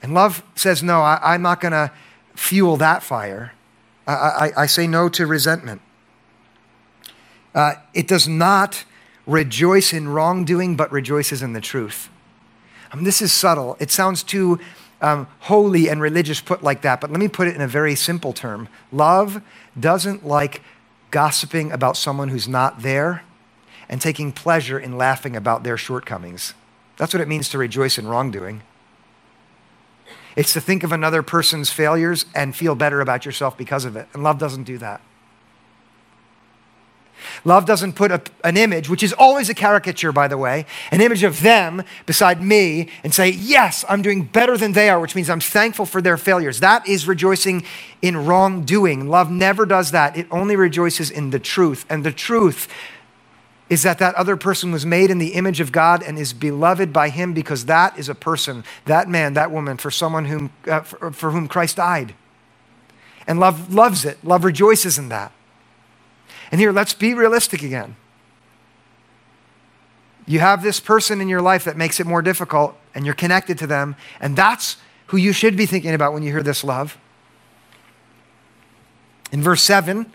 And 0.00 0.14
love 0.14 0.42
says, 0.54 0.82
No, 0.82 1.00
I, 1.00 1.34
am 1.34 1.42
not 1.42 1.60
going 1.60 1.72
to 1.72 1.90
fuel 2.34 2.76
that 2.76 3.02
fire. 3.02 3.52
I, 4.06 4.12
I, 4.12 4.52
I, 4.62 4.66
say 4.66 4.86
no 4.86 5.08
to 5.10 5.26
resentment. 5.26 5.82
Uh, 7.54 7.74
it 7.92 8.06
does 8.06 8.28
not 8.28 8.84
rejoice 9.26 9.92
in 9.92 10.08
wrongdoing, 10.08 10.76
but 10.76 10.90
rejoices 10.92 11.42
in 11.42 11.52
the 11.52 11.60
truth. 11.60 12.08
Um, 12.92 13.04
this 13.04 13.20
is 13.20 13.32
subtle. 13.32 13.76
It 13.80 13.90
sounds 13.90 14.22
too 14.22 14.60
um, 15.00 15.26
holy 15.40 15.88
and 15.88 16.00
religious 16.00 16.40
put 16.40 16.62
like 16.62 16.82
that, 16.82 17.00
but 17.00 17.10
let 17.10 17.20
me 17.20 17.28
put 17.28 17.48
it 17.48 17.54
in 17.54 17.60
a 17.60 17.68
very 17.68 17.94
simple 17.94 18.32
term. 18.32 18.68
Love 18.90 19.40
doesn't 19.78 20.26
like 20.26 20.62
gossiping 21.10 21.72
about 21.72 21.96
someone 21.96 22.28
who's 22.28 22.48
not 22.48 22.82
there 22.82 23.22
and 23.88 24.00
taking 24.00 24.32
pleasure 24.32 24.78
in 24.78 24.98
laughing 24.98 25.36
about 25.36 25.62
their 25.62 25.76
shortcomings. 25.76 26.54
That's 26.96 27.14
what 27.14 27.20
it 27.20 27.28
means 27.28 27.48
to 27.50 27.58
rejoice 27.58 27.96
in 27.96 28.06
wrongdoing. 28.08 28.62
It's 30.36 30.52
to 30.52 30.60
think 30.60 30.82
of 30.82 30.92
another 30.92 31.22
person's 31.22 31.70
failures 31.70 32.26
and 32.34 32.54
feel 32.54 32.74
better 32.74 33.00
about 33.00 33.24
yourself 33.24 33.56
because 33.56 33.84
of 33.84 33.96
it. 33.96 34.08
And 34.12 34.22
love 34.22 34.38
doesn't 34.38 34.64
do 34.64 34.78
that. 34.78 35.00
Love 37.44 37.64
doesn't 37.64 37.94
put 37.94 38.10
a, 38.10 38.22
an 38.44 38.56
image, 38.56 38.88
which 38.88 39.02
is 39.02 39.12
always 39.12 39.48
a 39.48 39.54
caricature, 39.54 40.12
by 40.12 40.28
the 40.28 40.38
way, 40.38 40.66
an 40.90 41.00
image 41.00 41.22
of 41.22 41.42
them 41.42 41.82
beside 42.06 42.42
me 42.42 42.88
and 43.02 43.14
say, 43.14 43.30
Yes, 43.30 43.84
I'm 43.88 44.02
doing 44.02 44.24
better 44.24 44.56
than 44.56 44.72
they 44.72 44.90
are, 44.90 45.00
which 45.00 45.14
means 45.14 45.30
I'm 45.30 45.40
thankful 45.40 45.86
for 45.86 46.02
their 46.02 46.16
failures. 46.16 46.60
That 46.60 46.86
is 46.88 47.06
rejoicing 47.06 47.64
in 48.02 48.26
wrongdoing. 48.26 49.08
Love 49.08 49.30
never 49.30 49.66
does 49.66 49.90
that. 49.92 50.16
It 50.16 50.26
only 50.30 50.56
rejoices 50.56 51.10
in 51.10 51.30
the 51.30 51.38
truth. 51.38 51.84
And 51.88 52.04
the 52.04 52.12
truth 52.12 52.68
is 53.68 53.82
that 53.82 53.98
that 53.98 54.14
other 54.14 54.36
person 54.36 54.72
was 54.72 54.86
made 54.86 55.10
in 55.10 55.18
the 55.18 55.34
image 55.34 55.60
of 55.60 55.72
God 55.72 56.02
and 56.02 56.18
is 56.18 56.32
beloved 56.32 56.92
by 56.92 57.10
Him 57.10 57.34
because 57.34 57.66
that 57.66 57.98
is 57.98 58.08
a 58.08 58.14
person, 58.14 58.64
that 58.86 59.08
man, 59.08 59.34
that 59.34 59.50
woman, 59.50 59.76
for 59.76 59.90
someone 59.90 60.24
whom, 60.24 60.50
uh, 60.66 60.80
for, 60.80 61.12
for 61.12 61.30
whom 61.30 61.48
Christ 61.48 61.76
died. 61.76 62.14
And 63.26 63.38
love 63.38 63.72
loves 63.72 64.06
it. 64.06 64.24
Love 64.24 64.42
rejoices 64.44 64.98
in 64.98 65.10
that. 65.10 65.32
And 66.50 66.60
here, 66.60 66.72
let's 66.72 66.94
be 66.94 67.14
realistic 67.14 67.62
again. 67.62 67.96
You 70.26 70.40
have 70.40 70.62
this 70.62 70.78
person 70.78 71.20
in 71.20 71.28
your 71.28 71.40
life 71.40 71.64
that 71.64 71.76
makes 71.76 72.00
it 72.00 72.06
more 72.06 72.20
difficult, 72.20 72.76
and 72.94 73.06
you're 73.06 73.14
connected 73.14 73.56
to 73.58 73.66
them, 73.66 73.96
and 74.20 74.36
that's 74.36 74.76
who 75.06 75.16
you 75.16 75.32
should 75.32 75.56
be 75.56 75.64
thinking 75.64 75.94
about 75.94 76.12
when 76.12 76.22
you 76.22 76.30
hear 76.30 76.42
this 76.42 76.62
love. 76.62 76.98
In 79.32 79.42
verse 79.42 79.62
7, 79.62 80.10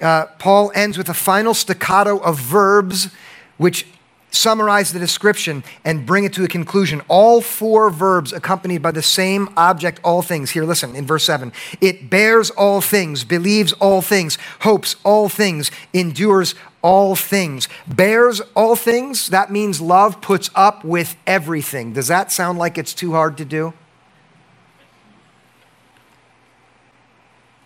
uh, 0.00 0.26
Paul 0.38 0.72
ends 0.74 0.96
with 0.96 1.08
a 1.08 1.14
final 1.14 1.52
staccato 1.52 2.18
of 2.18 2.38
verbs 2.38 3.10
which 3.58 3.86
summarize 4.30 4.92
the 4.92 4.98
description 4.98 5.64
and 5.84 6.06
bring 6.06 6.24
it 6.24 6.32
to 6.34 6.44
a 6.44 6.48
conclusion. 6.48 7.02
All 7.08 7.40
four 7.40 7.90
verbs 7.90 8.32
accompanied 8.32 8.82
by 8.82 8.90
the 8.90 9.02
same 9.02 9.48
object, 9.56 10.00
all 10.02 10.22
things. 10.22 10.50
Here, 10.50 10.64
listen, 10.64 10.94
in 10.94 11.06
verse 11.06 11.24
7. 11.24 11.52
It 11.80 12.10
bears 12.10 12.50
all 12.50 12.80
things, 12.80 13.24
believes 13.24 13.72
all 13.74 14.02
things, 14.02 14.38
hopes 14.60 14.96
all 15.04 15.28
things, 15.28 15.70
endures 15.92 16.54
all 16.82 17.14
things. 17.16 17.68
Bears 17.86 18.40
all 18.54 18.76
things, 18.76 19.28
that 19.28 19.50
means 19.50 19.80
love 19.80 20.20
puts 20.20 20.50
up 20.54 20.84
with 20.84 21.16
everything. 21.26 21.92
Does 21.92 22.08
that 22.08 22.32
sound 22.32 22.58
like 22.58 22.78
it's 22.78 22.94
too 22.94 23.12
hard 23.12 23.36
to 23.38 23.44
do? 23.44 23.74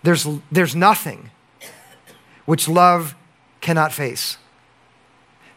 There's, 0.03 0.27
there's 0.53 0.77
nothing 0.77 1.31
which 2.45 2.69
love 2.69 3.15
cannot 3.63 3.91
face. 3.91 4.37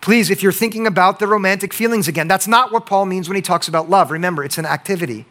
Please, 0.02 0.30
if 0.30 0.42
you're 0.44 0.52
thinking 0.52 0.88
about 0.88 1.20
the 1.20 1.28
romantic 1.28 1.74
feelings 1.74 2.08
again, 2.08 2.28
that's 2.28 2.48
not 2.48 2.72
what 2.72 2.86
Paul 2.86 3.06
means 3.06 3.28
when 3.28 3.36
he 3.36 3.42
talks 3.42 3.68
about 3.68 3.90
love. 3.90 4.12
Remember, 4.12 4.44
it's 4.44 4.58
an 4.58 4.66
activity. 4.66 5.26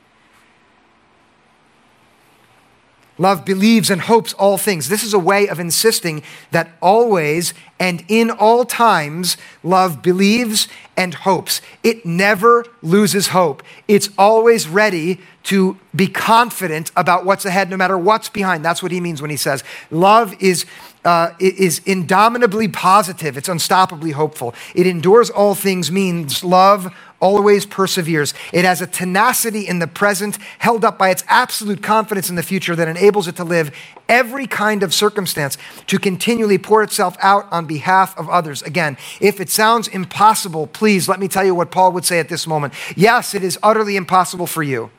Love 3.19 3.47
believes 3.47 3.89
and 3.89 4.03
hopes 4.03 4.35
all 4.35 4.59
things. 4.59 4.89
This 4.89 5.03
is 5.03 5.15
a 5.15 5.19
way 5.19 5.49
of 5.49 5.59
insisting 5.59 6.23
that 6.51 6.71
always 6.83 7.55
and 7.79 8.05
in 8.09 8.31
all 8.31 8.65
times, 8.65 9.37
love 9.63 10.03
believes 10.03 10.69
and 10.97 11.13
hopes. 11.15 11.61
It 11.83 12.07
never 12.07 12.65
loses 12.83 13.29
hope. 13.29 13.63
It's 13.87 14.09
always 14.19 14.67
ready 14.67 15.21
to 15.45 15.79
be 15.95 16.09
confident 16.09 16.91
about 16.97 17.25
what's 17.25 17.45
ahead, 17.45 17.71
no 17.71 17.77
matter 17.77 17.97
what's 17.99 18.29
behind. 18.29 18.65
That's 18.65 18.83
what 18.83 18.93
he 18.93 19.01
means 19.01 19.21
when 19.21 19.31
he 19.31 19.37
says 19.37 19.63
love 19.91 20.35
is 20.43 20.65
uh, 21.07 21.33
is 21.39 21.81
indomitably 21.87 22.69
positive, 22.69 23.37
it's 23.37 23.49
unstoppably 23.49 24.13
hopeful. 24.13 24.55
It 24.75 24.87
endures 24.87 25.31
all 25.31 25.55
things, 25.55 25.91
means 25.91 26.43
love 26.43 26.93
always 27.21 27.65
perseveres. 27.65 28.35
It 28.53 28.65
has 28.65 28.83
a 28.83 28.87
tenacity 28.87 29.67
in 29.67 29.79
the 29.79 29.87
present, 29.87 30.37
held 30.59 30.85
up 30.85 30.99
by 30.99 31.11
its 31.11 31.25
absolute 31.29 31.83
confidence 31.83 32.29
in 32.29 32.37
the 32.37 32.43
future 32.43 32.77
that 32.77 32.89
enables 32.89 33.27
it 33.27 33.37
to 33.37 33.45
live 33.45 33.75
every 34.09 34.47
kind 34.47 34.83
of 34.83 34.93
circumstance, 34.93 35.57
to 35.87 35.99
continually 35.99 36.59
pour 36.59 36.83
itself 36.83 37.17
out 37.23 37.47
on 37.51 37.67
behalf 37.67 38.17
of 38.19 38.29
others. 38.29 38.63
Again, 38.63 38.99
if 39.21 39.41
it 39.41 39.49
sounds 39.49 39.89
impossible, 39.89 40.67
please 40.67 41.09
let 41.09 41.21
me 41.21 41.29
tell 41.29 41.45
you 41.45 41.55
what 41.55 41.71
Paul 41.71 41.93
would 41.93 42.05
say 42.05 42.19
at 42.19 42.29
this 42.29 42.47
moment. 42.47 42.75
Yes, 42.97 43.35
it 43.35 43.43
is 43.43 43.59
utterly 43.63 43.97
impossible 43.97 44.47
for 44.47 44.63
you. 44.63 44.91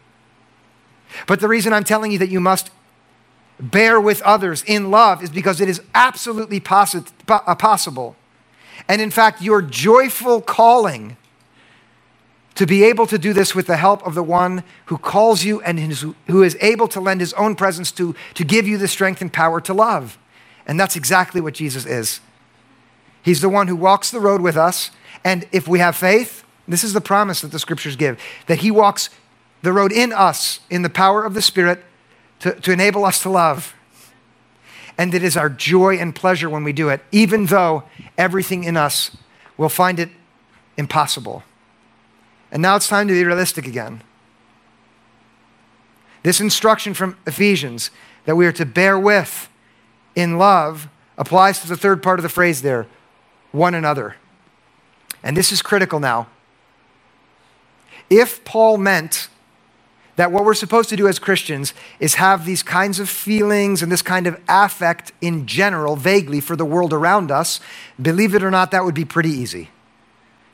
But 1.27 1.39
the 1.39 1.47
reason 1.47 1.71
I'm 1.73 1.83
telling 1.83 2.11
you 2.11 2.17
that 2.19 2.29
you 2.29 2.39
must 2.39 2.71
bear 3.59 3.99
with 3.99 4.21
others 4.21 4.63
in 4.65 4.91
love 4.91 5.23
is 5.23 5.29
because 5.29 5.59
it 5.61 5.69
is 5.69 5.81
absolutely 5.95 6.59
possi- 6.59 7.11
uh, 7.27 7.55
possible. 7.55 8.15
And 8.87 9.01
in 9.01 9.11
fact, 9.11 9.41
your 9.41 9.61
joyful 9.61 10.41
calling 10.41 11.17
to 12.55 12.65
be 12.65 12.83
able 12.83 13.05
to 13.05 13.19
do 13.19 13.33
this 13.33 13.53
with 13.53 13.67
the 13.67 13.77
help 13.77 14.05
of 14.05 14.15
the 14.15 14.23
one 14.23 14.63
who 14.85 14.97
calls 14.97 15.43
you 15.43 15.61
and 15.61 15.79
who 16.27 16.43
is 16.43 16.57
able 16.59 16.87
to 16.87 16.99
lend 16.99 17.19
his 17.19 17.33
own 17.33 17.55
presence 17.55 17.91
to, 17.91 18.15
to 18.33 18.43
give 18.43 18.67
you 18.67 18.77
the 18.79 18.87
strength 18.87 19.21
and 19.21 19.31
power 19.31 19.61
to 19.61 19.73
love. 19.73 20.17
And 20.65 20.79
that's 20.79 20.95
exactly 20.95 21.39
what 21.39 21.53
Jesus 21.53 21.85
is. 21.85 22.19
He's 23.21 23.41
the 23.41 23.49
one 23.49 23.67
who 23.67 23.75
walks 23.75 24.09
the 24.09 24.19
road 24.19 24.41
with 24.41 24.57
us. 24.57 24.89
And 25.23 25.47
if 25.51 25.67
we 25.67 25.79
have 25.79 25.95
faith, 25.95 26.43
this 26.67 26.83
is 26.83 26.93
the 26.93 27.01
promise 27.01 27.41
that 27.41 27.51
the 27.51 27.59
scriptures 27.59 27.95
give 27.95 28.19
that 28.47 28.59
he 28.59 28.71
walks 28.71 29.09
the 29.61 29.73
road 29.73 29.91
in 29.91 30.11
us 30.11 30.59
in 30.69 30.81
the 30.81 30.89
power 30.89 31.23
of 31.23 31.33
the 31.33 31.41
Spirit 31.41 31.83
to, 32.39 32.53
to 32.53 32.71
enable 32.71 33.05
us 33.05 33.21
to 33.23 33.29
love. 33.29 33.73
And 34.97 35.13
it 35.13 35.23
is 35.23 35.37
our 35.37 35.49
joy 35.49 35.97
and 35.97 36.15
pleasure 36.15 36.49
when 36.49 36.63
we 36.63 36.73
do 36.73 36.89
it, 36.89 37.01
even 37.11 37.45
though 37.47 37.83
everything 38.17 38.63
in 38.63 38.75
us 38.77 39.15
will 39.57 39.69
find 39.69 39.99
it 39.99 40.09
impossible. 40.75 41.43
And 42.51 42.61
now 42.61 42.75
it's 42.75 42.87
time 42.87 43.07
to 43.07 43.13
be 43.13 43.23
realistic 43.23 43.67
again. 43.67 44.01
This 46.23 46.41
instruction 46.41 46.93
from 46.93 47.17
Ephesians 47.25 47.91
that 48.25 48.35
we 48.35 48.45
are 48.45 48.51
to 48.53 48.65
bear 48.65 48.99
with 48.99 49.49
in 50.15 50.37
love 50.37 50.89
applies 51.17 51.59
to 51.61 51.67
the 51.67 51.77
third 51.77 52.01
part 52.01 52.19
of 52.19 52.23
the 52.23 52.29
phrase 52.29 52.61
there 52.61 52.87
one 53.51 53.73
another. 53.73 54.15
And 55.23 55.35
this 55.35 55.51
is 55.51 55.61
critical 55.61 55.99
now. 55.99 56.27
If 58.09 58.43
Paul 58.45 58.77
meant 58.77 59.29
that 60.17 60.31
what 60.31 60.43
we're 60.43 60.53
supposed 60.53 60.89
to 60.89 60.95
do 60.95 61.07
as 61.07 61.19
Christians 61.19 61.73
is 61.99 62.15
have 62.15 62.45
these 62.45 62.61
kinds 62.61 62.99
of 62.99 63.07
feelings 63.07 63.81
and 63.81 63.91
this 63.91 64.01
kind 64.01 64.27
of 64.27 64.39
affect 64.49 65.13
in 65.21 65.45
general, 65.45 65.95
vaguely, 65.95 66.39
for 66.41 66.55
the 66.55 66.65
world 66.65 66.91
around 66.91 67.31
us, 67.31 67.59
believe 68.01 68.35
it 68.35 68.43
or 68.43 68.51
not, 68.51 68.71
that 68.71 68.83
would 68.83 68.95
be 68.95 69.05
pretty 69.05 69.29
easy. 69.29 69.69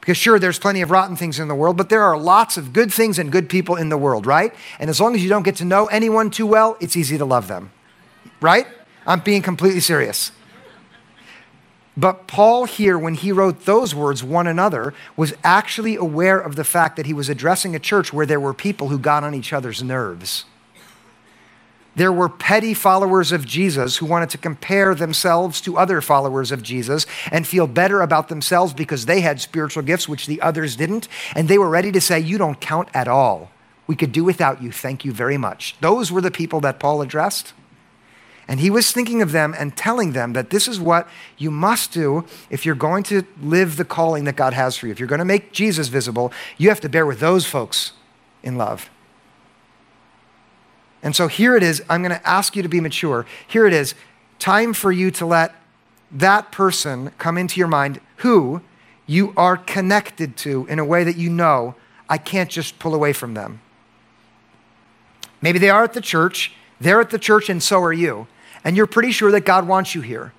Because 0.01 0.17
sure, 0.17 0.37
there's 0.37 0.59
plenty 0.59 0.81
of 0.81 0.91
rotten 0.91 1.15
things 1.15 1.39
in 1.39 1.47
the 1.47 1.55
world, 1.55 1.77
but 1.77 1.87
there 1.87 2.03
are 2.03 2.17
lots 2.17 2.57
of 2.57 2.73
good 2.73 2.91
things 2.93 3.17
and 3.17 3.31
good 3.31 3.47
people 3.47 3.77
in 3.77 3.87
the 3.87 3.97
world, 3.97 4.25
right? 4.25 4.53
And 4.79 4.89
as 4.89 4.99
long 4.99 5.15
as 5.15 5.23
you 5.23 5.29
don't 5.29 5.43
get 5.43 5.55
to 5.55 5.65
know 5.65 5.85
anyone 5.85 6.29
too 6.29 6.45
well, 6.45 6.75
it's 6.81 6.97
easy 6.97 7.17
to 7.17 7.23
love 7.23 7.47
them, 7.47 7.71
right? 8.41 8.67
I'm 9.07 9.21
being 9.21 9.41
completely 9.41 9.79
serious. 9.79 10.33
But 11.95 12.25
Paul, 12.27 12.65
here, 12.65 12.97
when 12.97 13.13
he 13.13 13.31
wrote 13.31 13.65
those 13.65 13.93
words, 13.93 14.23
one 14.23 14.47
another, 14.47 14.93
was 15.15 15.33
actually 15.43 15.95
aware 15.95 16.39
of 16.39 16.55
the 16.55 16.63
fact 16.63 16.95
that 16.95 17.05
he 17.05 17.13
was 17.13 17.29
addressing 17.29 17.75
a 17.75 17.79
church 17.79 18.11
where 18.11 18.25
there 18.25 18.39
were 18.39 18.53
people 18.53 18.89
who 18.89 18.97
got 18.97 19.23
on 19.23 19.35
each 19.35 19.53
other's 19.53 19.83
nerves. 19.83 20.45
There 21.95 22.11
were 22.11 22.29
petty 22.29 22.73
followers 22.73 23.31
of 23.31 23.45
Jesus 23.45 23.97
who 23.97 24.07
wanted 24.07 24.31
to 24.31 24.39
compare 24.39 24.95
themselves 24.95 25.61
to 25.61 25.77
other 25.77 26.01
followers 26.01 26.51
of 26.51 26.63
Jesus 26.63 27.05
and 27.31 27.45
feel 27.45 27.67
better 27.67 28.01
about 28.01 28.29
themselves 28.29 28.73
because 28.73 29.05
they 29.05 29.21
had 29.21 29.39
spiritual 29.39 29.83
gifts 29.83 30.09
which 30.09 30.25
the 30.25 30.41
others 30.41 30.75
didn't. 30.75 31.07
And 31.35 31.47
they 31.47 31.59
were 31.59 31.69
ready 31.69 31.91
to 31.91 32.01
say, 32.01 32.19
You 32.19 32.39
don't 32.39 32.59
count 32.59 32.89
at 32.95 33.07
all. 33.07 33.51
We 33.85 33.95
could 33.95 34.11
do 34.11 34.23
without 34.23 34.63
you. 34.63 34.71
Thank 34.71 35.05
you 35.05 35.11
very 35.11 35.37
much. 35.37 35.75
Those 35.81 36.11
were 36.11 36.21
the 36.21 36.31
people 36.31 36.61
that 36.61 36.79
Paul 36.79 37.03
addressed. 37.03 37.53
And 38.47 38.59
he 38.59 38.69
was 38.69 38.91
thinking 38.91 39.21
of 39.21 39.31
them 39.31 39.55
and 39.57 39.75
telling 39.75 40.11
them 40.11 40.33
that 40.33 40.49
this 40.49 40.67
is 40.67 40.79
what 40.79 41.07
you 41.37 41.49
must 41.49 41.91
do 41.93 42.25
if 42.49 42.65
you're 42.65 42.75
going 42.75 43.03
to 43.03 43.23
live 43.41 43.77
the 43.77 43.85
calling 43.85 44.25
that 44.25 44.35
God 44.35 44.53
has 44.53 44.75
for 44.75 44.87
you. 44.87 44.91
If 44.91 44.99
you're 44.99 45.07
going 45.07 45.19
to 45.19 45.25
make 45.25 45.53
Jesus 45.53 45.87
visible, 45.87 46.33
you 46.57 46.69
have 46.69 46.81
to 46.81 46.89
bear 46.89 47.05
with 47.05 47.19
those 47.19 47.45
folks 47.45 47.93
in 48.41 48.57
love. 48.57 48.89
And 51.01 51.15
so 51.15 51.27
here 51.27 51.55
it 51.55 51.63
is. 51.63 51.83
I'm 51.89 52.01
going 52.01 52.17
to 52.17 52.27
ask 52.27 52.55
you 52.55 52.63
to 52.63 52.69
be 52.69 52.79
mature. 52.79 53.25
Here 53.47 53.65
it 53.65 53.73
is. 53.73 53.95
Time 54.39 54.73
for 54.73 54.91
you 54.91 55.11
to 55.11 55.25
let 55.25 55.55
that 56.11 56.51
person 56.51 57.11
come 57.17 57.37
into 57.37 57.59
your 57.59 57.67
mind 57.67 57.99
who 58.17 58.61
you 59.05 59.33
are 59.35 59.57
connected 59.57 60.37
to 60.37 60.65
in 60.67 60.79
a 60.79 60.85
way 60.85 61.03
that 61.03 61.17
you 61.17 61.29
know 61.29 61.75
I 62.09 62.17
can't 62.17 62.49
just 62.49 62.79
pull 62.79 62.93
away 62.93 63.13
from 63.13 63.33
them. 63.33 63.61
Maybe 65.41 65.59
they 65.59 65.69
are 65.69 65.83
at 65.83 65.93
the 65.93 66.01
church, 66.01 66.53
they're 66.79 67.01
at 67.01 67.09
the 67.09 67.19
church, 67.19 67.49
and 67.49 67.61
so 67.61 67.81
are 67.81 67.93
you. 67.93 68.27
And 68.63 68.77
you're 68.77 68.87
pretty 68.87 69.11
sure 69.11 69.31
that 69.31 69.41
God 69.41 69.67
wants 69.67 69.93
you 69.93 70.01
here 70.01 70.33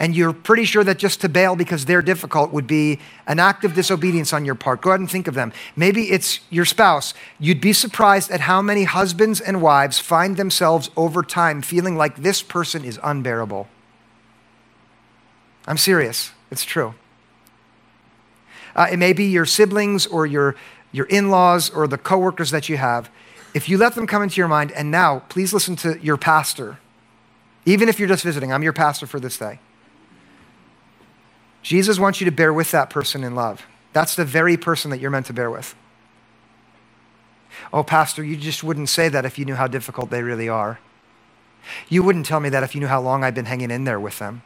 and 0.00 0.16
you're 0.16 0.32
pretty 0.32 0.64
sure 0.64 0.82
that 0.82 0.98
just 0.98 1.20
to 1.20 1.28
bail 1.28 1.54
because 1.54 1.84
they're 1.84 2.00
difficult 2.00 2.52
would 2.52 2.66
be 2.66 2.98
an 3.26 3.38
act 3.38 3.66
of 3.66 3.74
disobedience 3.74 4.32
on 4.32 4.46
your 4.46 4.54
part. 4.54 4.80
Go 4.80 4.90
ahead 4.90 5.00
and 5.00 5.10
think 5.10 5.28
of 5.28 5.34
them. 5.34 5.52
Maybe 5.76 6.10
it's 6.10 6.40
your 6.48 6.64
spouse. 6.64 7.12
You'd 7.38 7.60
be 7.60 7.74
surprised 7.74 8.30
at 8.30 8.40
how 8.40 8.62
many 8.62 8.84
husbands 8.84 9.42
and 9.42 9.60
wives 9.60 9.98
find 9.98 10.38
themselves 10.38 10.90
over 10.96 11.22
time 11.22 11.60
feeling 11.60 11.96
like 11.96 12.16
this 12.16 12.42
person 12.42 12.82
is 12.82 12.98
unbearable. 13.02 13.68
I'm 15.66 15.76
serious, 15.76 16.32
it's 16.50 16.64
true. 16.64 16.94
Uh, 18.74 18.88
it 18.90 18.96
may 18.96 19.12
be 19.12 19.24
your 19.24 19.44
siblings 19.44 20.06
or 20.06 20.24
your, 20.24 20.56
your 20.92 21.06
in 21.06 21.28
laws 21.28 21.68
or 21.68 21.86
the 21.86 21.98
coworkers 21.98 22.50
that 22.52 22.70
you 22.70 22.78
have. 22.78 23.10
If 23.52 23.68
you 23.68 23.76
let 23.76 23.96
them 23.96 24.06
come 24.06 24.22
into 24.22 24.36
your 24.36 24.48
mind, 24.48 24.72
and 24.72 24.90
now 24.90 25.24
please 25.28 25.52
listen 25.52 25.76
to 25.76 25.98
your 26.00 26.16
pastor, 26.16 26.78
even 27.66 27.88
if 27.88 27.98
you're 27.98 28.08
just 28.08 28.24
visiting, 28.24 28.52
I'm 28.52 28.62
your 28.62 28.72
pastor 28.72 29.06
for 29.06 29.20
this 29.20 29.38
day. 29.38 29.60
Jesus 31.62 31.98
wants 31.98 32.20
you 32.20 32.24
to 32.24 32.30
bear 32.30 32.52
with 32.52 32.70
that 32.70 32.90
person 32.90 33.22
in 33.22 33.34
love. 33.34 33.66
That's 33.92 34.14
the 34.14 34.24
very 34.24 34.56
person 34.56 34.90
that 34.90 35.00
you're 35.00 35.10
meant 35.10 35.26
to 35.26 35.32
bear 35.32 35.50
with. 35.50 35.74
Oh, 37.72 37.82
Pastor, 37.82 38.24
you 38.24 38.36
just 38.36 38.64
wouldn't 38.64 38.88
say 38.88 39.08
that 39.08 39.24
if 39.24 39.38
you 39.38 39.44
knew 39.44 39.56
how 39.56 39.66
difficult 39.66 40.10
they 40.10 40.22
really 40.22 40.48
are. 40.48 40.78
You 41.88 42.02
wouldn't 42.02 42.26
tell 42.26 42.40
me 42.40 42.48
that 42.48 42.62
if 42.62 42.74
you 42.74 42.80
knew 42.80 42.86
how 42.86 43.00
long 43.00 43.22
I've 43.22 43.34
been 43.34 43.44
hanging 43.44 43.70
in 43.70 43.84
there 43.84 44.00
with 44.00 44.18
them. 44.18 44.42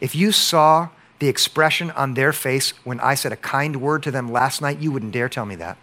If 0.00 0.14
you 0.14 0.30
saw 0.32 0.90
the 1.18 1.28
expression 1.28 1.90
on 1.92 2.14
their 2.14 2.32
face 2.32 2.72
when 2.84 3.00
I 3.00 3.14
said 3.14 3.32
a 3.32 3.36
kind 3.36 3.80
word 3.80 4.02
to 4.04 4.10
them 4.10 4.30
last 4.30 4.62
night, 4.62 4.78
you 4.78 4.92
wouldn't 4.92 5.12
dare 5.12 5.28
tell 5.28 5.46
me 5.46 5.56
that. 5.56 5.76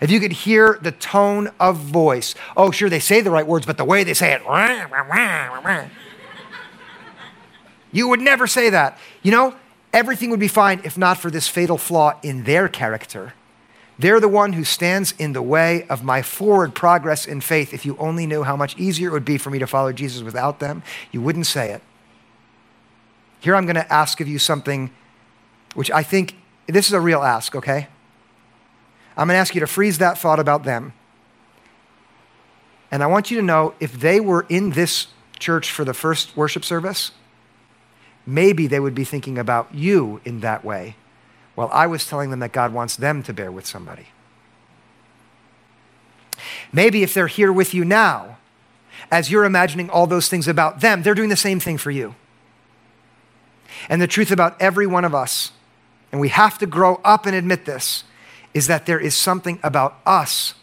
If 0.00 0.10
you 0.10 0.20
could 0.20 0.32
hear 0.32 0.78
the 0.80 0.92
tone 0.92 1.50
of 1.58 1.76
voice, 1.76 2.34
oh, 2.56 2.70
sure, 2.70 2.88
they 2.88 3.00
say 3.00 3.20
the 3.20 3.30
right 3.30 3.46
words, 3.46 3.66
but 3.66 3.76
the 3.76 3.84
way 3.84 4.04
they 4.04 4.14
say 4.14 4.32
it, 4.32 4.42
you 7.92 8.08
would 8.08 8.20
never 8.20 8.46
say 8.46 8.70
that. 8.70 8.98
You 9.22 9.32
know, 9.32 9.54
everything 9.92 10.30
would 10.30 10.40
be 10.40 10.48
fine 10.48 10.80
if 10.84 10.98
not 10.98 11.18
for 11.18 11.30
this 11.30 11.48
fatal 11.48 11.78
flaw 11.78 12.18
in 12.22 12.44
their 12.44 12.68
character. 12.68 13.34
They're 13.98 14.20
the 14.20 14.28
one 14.28 14.52
who 14.52 14.64
stands 14.64 15.14
in 15.18 15.32
the 15.32 15.40
way 15.40 15.86
of 15.88 16.04
my 16.04 16.20
forward 16.20 16.74
progress 16.74 17.26
in 17.26 17.40
faith. 17.40 17.72
If 17.72 17.86
you 17.86 17.96
only 17.98 18.26
knew 18.26 18.42
how 18.42 18.56
much 18.56 18.76
easier 18.76 19.08
it 19.08 19.12
would 19.12 19.24
be 19.24 19.38
for 19.38 19.50
me 19.50 19.58
to 19.58 19.66
follow 19.66 19.92
Jesus 19.92 20.22
without 20.22 20.60
them, 20.60 20.82
you 21.12 21.22
wouldn't 21.22 21.46
say 21.46 21.72
it. 21.72 21.82
Here 23.40 23.54
I'm 23.54 23.64
going 23.64 23.76
to 23.76 23.92
ask 23.92 24.20
of 24.20 24.28
you 24.28 24.38
something 24.38 24.90
which 25.74 25.90
I 25.90 26.02
think 26.02 26.36
this 26.66 26.86
is 26.86 26.92
a 26.92 27.00
real 27.00 27.22
ask, 27.22 27.54
okay? 27.54 27.88
I'm 29.16 29.28
going 29.28 29.34
to 29.34 29.40
ask 29.40 29.54
you 29.54 29.60
to 29.60 29.66
freeze 29.66 29.98
that 29.98 30.18
thought 30.18 30.38
about 30.38 30.64
them. 30.64 30.92
And 32.90 33.02
I 33.02 33.06
want 33.06 33.30
you 33.30 33.36
to 33.38 33.42
know 33.42 33.74
if 33.80 33.92
they 33.92 34.20
were 34.20 34.46
in 34.48 34.70
this 34.70 35.08
church 35.38 35.70
for 35.70 35.84
the 35.84 35.94
first 35.94 36.36
worship 36.36 36.64
service, 36.64 37.12
maybe 38.26 38.66
they 38.66 38.80
would 38.80 38.94
be 38.94 39.04
thinking 39.04 39.38
about 39.38 39.74
you 39.74 40.20
in 40.24 40.40
that 40.40 40.64
way 40.64 40.96
while 41.54 41.70
I 41.72 41.86
was 41.86 42.06
telling 42.06 42.30
them 42.30 42.40
that 42.40 42.52
God 42.52 42.72
wants 42.72 42.96
them 42.96 43.22
to 43.24 43.32
bear 43.32 43.50
with 43.50 43.66
somebody. 43.66 44.08
Maybe 46.72 47.02
if 47.02 47.14
they're 47.14 47.26
here 47.26 47.52
with 47.52 47.72
you 47.72 47.84
now, 47.84 48.36
as 49.10 49.30
you're 49.30 49.44
imagining 49.44 49.88
all 49.88 50.06
those 50.06 50.28
things 50.28 50.48
about 50.48 50.80
them, 50.80 51.02
they're 51.02 51.14
doing 51.14 51.28
the 51.28 51.36
same 51.36 51.60
thing 51.60 51.78
for 51.78 51.90
you. 51.90 52.14
And 53.88 54.02
the 54.02 54.06
truth 54.06 54.30
about 54.30 54.60
every 54.60 54.86
one 54.86 55.04
of 55.04 55.14
us, 55.14 55.52
and 56.12 56.20
we 56.20 56.28
have 56.28 56.58
to 56.58 56.66
grow 56.66 57.00
up 57.04 57.26
and 57.26 57.34
admit 57.34 57.64
this, 57.64 58.04
is 58.56 58.68
that 58.68 58.86
there 58.86 58.98
is 58.98 59.14
something 59.14 59.60
about 59.62 60.00
us 60.06 60.54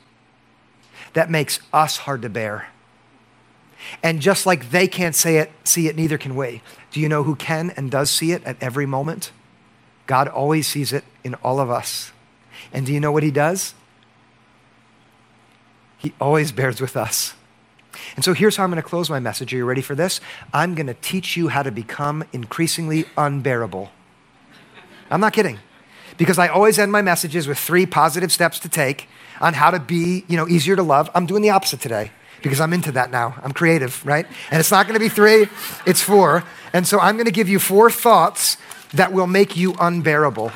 that 1.14 1.30
makes 1.30 1.60
us 1.72 1.98
hard 1.98 2.24
to 2.24 2.30
bear. 2.30 2.70
And 4.02 4.20
just 4.20 4.48
like 4.48 4.72
they 4.72 4.88
can't 4.88 5.14
say 5.14 5.38
it, 5.38 5.52
see 5.64 5.88
it, 5.88 5.96
neither 5.96 6.18
can 6.18 6.36
we. 6.36 6.64
Do 6.90 7.00
you 7.00 7.08
know 7.08 7.22
who 7.22 7.36
can 7.36 7.70
and 7.78 7.92
does 7.92 8.10
see 8.10 8.32
it 8.32 8.44
at 8.46 8.58
every 8.60 8.88
moment? 8.88 9.32
God 10.08 10.28
always 10.28 10.66
sees 10.66 10.92
it 10.92 11.04
in 11.24 11.36
all 11.36 11.60
of 11.60 11.70
us. 11.70 12.12
And 12.72 12.84
do 12.84 12.92
you 12.92 13.00
know 13.00 13.12
what 13.12 13.22
he 13.22 13.30
does? 13.30 13.76
He 16.00 16.16
always 16.20 16.52
bears 16.52 16.82
with 16.82 16.98
us. 16.98 17.36
And 18.16 18.26
so 18.26 18.34
here's 18.34 18.56
how 18.56 18.64
I'm 18.64 18.72
going 18.72 18.82
to 18.82 18.90
close 18.90 19.08
my 19.08 19.20
message. 19.20 19.54
Are 19.54 19.58
you 19.58 19.66
ready 19.66 19.84
for 19.84 19.94
this? 19.94 20.20
I'm 20.52 20.74
going 20.74 20.88
to 20.88 20.96
teach 20.96 21.38
you 21.38 21.50
how 21.50 21.62
to 21.62 21.70
become 21.70 22.24
increasingly 22.34 23.06
unbearable. 23.16 23.92
I'm 25.12 25.22
not 25.22 25.34
kidding. 25.34 25.60
Because 26.18 26.38
I 26.38 26.48
always 26.48 26.80
end 26.80 26.92
my 26.92 27.02
messages 27.02 27.48
with 27.48 27.58
three 27.58 27.86
positive 27.86 28.32
steps 28.32 28.60
to 28.60 28.70
take 28.70 29.08
on 29.42 29.54
how 29.54 29.72
to 29.72 29.80
be, 29.80 30.24
you 30.28 30.38
know, 30.38 30.48
easier 30.48 30.76
to 30.76 30.84
love. 30.84 31.10
I'm 31.16 31.26
doing 31.26 31.42
the 31.42 31.50
opposite 31.50 31.82
today 31.82 32.12
because 32.42 32.60
I'm 32.60 32.74
into 32.74 32.92
that 32.92 33.12
now. 33.12 33.36
I'm 33.42 33.54
creative, 33.54 34.06
right? 34.06 34.26
And 34.52 34.60
it's 34.60 34.72
not 34.72 34.86
going 34.86 34.96
to 34.96 35.00
be 35.00 35.10
three, 35.10 35.48
it's 35.86 36.02
four. 36.02 36.44
And 36.74 36.88
so 36.88 37.00
I'm 37.00 37.16
going 37.16 37.26
to 37.26 37.32
give 37.32 37.50
you 37.50 37.60
four 37.60 37.90
thoughts 37.90 38.58
that 38.94 39.12
will 39.12 39.28
make 39.28 39.58
you 39.58 39.76
unbearable. 39.80 40.52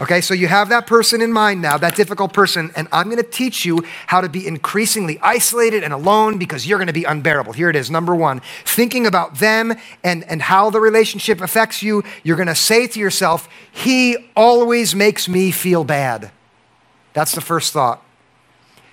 Okay, 0.00 0.22
so 0.22 0.32
you 0.32 0.48
have 0.48 0.70
that 0.70 0.86
person 0.86 1.20
in 1.20 1.30
mind 1.30 1.60
now, 1.60 1.76
that 1.76 1.94
difficult 1.94 2.32
person, 2.32 2.72
and 2.74 2.88
I'm 2.92 3.04
to 3.18 3.22
teach 3.22 3.66
you 3.66 3.84
how 4.06 4.22
to 4.22 4.28
be 4.28 4.46
increasingly 4.46 5.18
isolated 5.20 5.84
and 5.84 5.92
alone 5.92 6.38
because 6.38 6.66
you're 6.66 6.78
to 6.86 6.94
be 6.94 7.04
unbearable. 7.04 7.52
Here 7.52 7.68
it 7.68 7.76
is. 7.76 7.90
Number 7.90 8.14
one, 8.14 8.40
thinking 8.64 9.06
about 9.06 9.38
them 9.38 9.74
and, 10.02 10.24
and 10.24 10.40
how 10.40 10.70
the 10.70 10.80
relationship 10.80 11.42
affects 11.42 11.82
you, 11.82 12.02
you're 12.22 12.36
to 12.48 12.54
say 12.54 12.86
to 12.86 12.98
yourself, 12.98 13.50
He 13.70 14.30
always 14.34 14.94
makes 14.94 15.28
me 15.28 15.50
feel 15.50 15.84
bad. 15.84 16.30
That's 17.12 17.34
the 17.34 17.42
first 17.42 17.74
thought. 17.74 18.02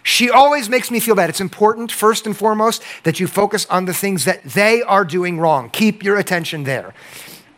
She 0.04 0.30
always 0.30 0.70
makes 0.70 0.92
me 0.92 1.00
feel 1.00 1.16
bad. 1.16 1.30
It's 1.30 1.42
important, 1.42 1.94
first 1.94 2.26
and 2.26 2.36
foremost, 2.36 2.84
that 3.04 3.22
you 3.22 3.28
focus 3.28 3.66
on 3.68 3.86
the 3.86 3.94
things 3.94 4.26
that 4.26 4.44
they 4.44 4.82
are 4.82 5.06
doing 5.06 5.40
wrong. 5.40 5.70
Keep 5.70 6.04
your 6.04 6.18
attention 6.18 6.66
there. 6.66 6.94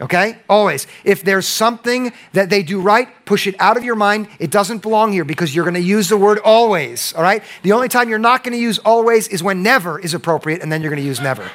Okay? 0.01 0.37
Always. 0.49 0.87
If 1.03 1.23
there's 1.23 1.47
something 1.47 2.11
that 2.33 2.49
they 2.49 2.63
do 2.63 2.81
right, 2.81 3.07
push 3.25 3.45
it 3.45 3.55
out 3.59 3.77
of 3.77 3.83
your 3.83 3.95
mind. 3.95 4.27
It 4.39 4.49
doesn't 4.49 4.81
belong 4.81 5.11
here 5.13 5.23
because 5.23 5.53
you're 5.55 5.63
going 5.63 5.75
to 5.75 5.79
use 5.79 6.09
the 6.09 6.17
word 6.17 6.39
always. 6.39 7.13
All 7.13 7.21
right? 7.21 7.43
The 7.61 7.71
only 7.73 7.87
time 7.87 8.09
you're 8.09 8.17
not 8.17 8.43
going 8.43 8.53
to 8.53 8.59
use 8.59 8.79
always 8.79 9.27
is 9.27 9.43
when 9.43 9.61
never 9.61 9.99
is 9.99 10.15
appropriate, 10.15 10.61
and 10.61 10.71
then 10.71 10.81
you're 10.81 10.89
going 10.89 11.01
to 11.01 11.07
use 11.07 11.21
never. 11.21 11.49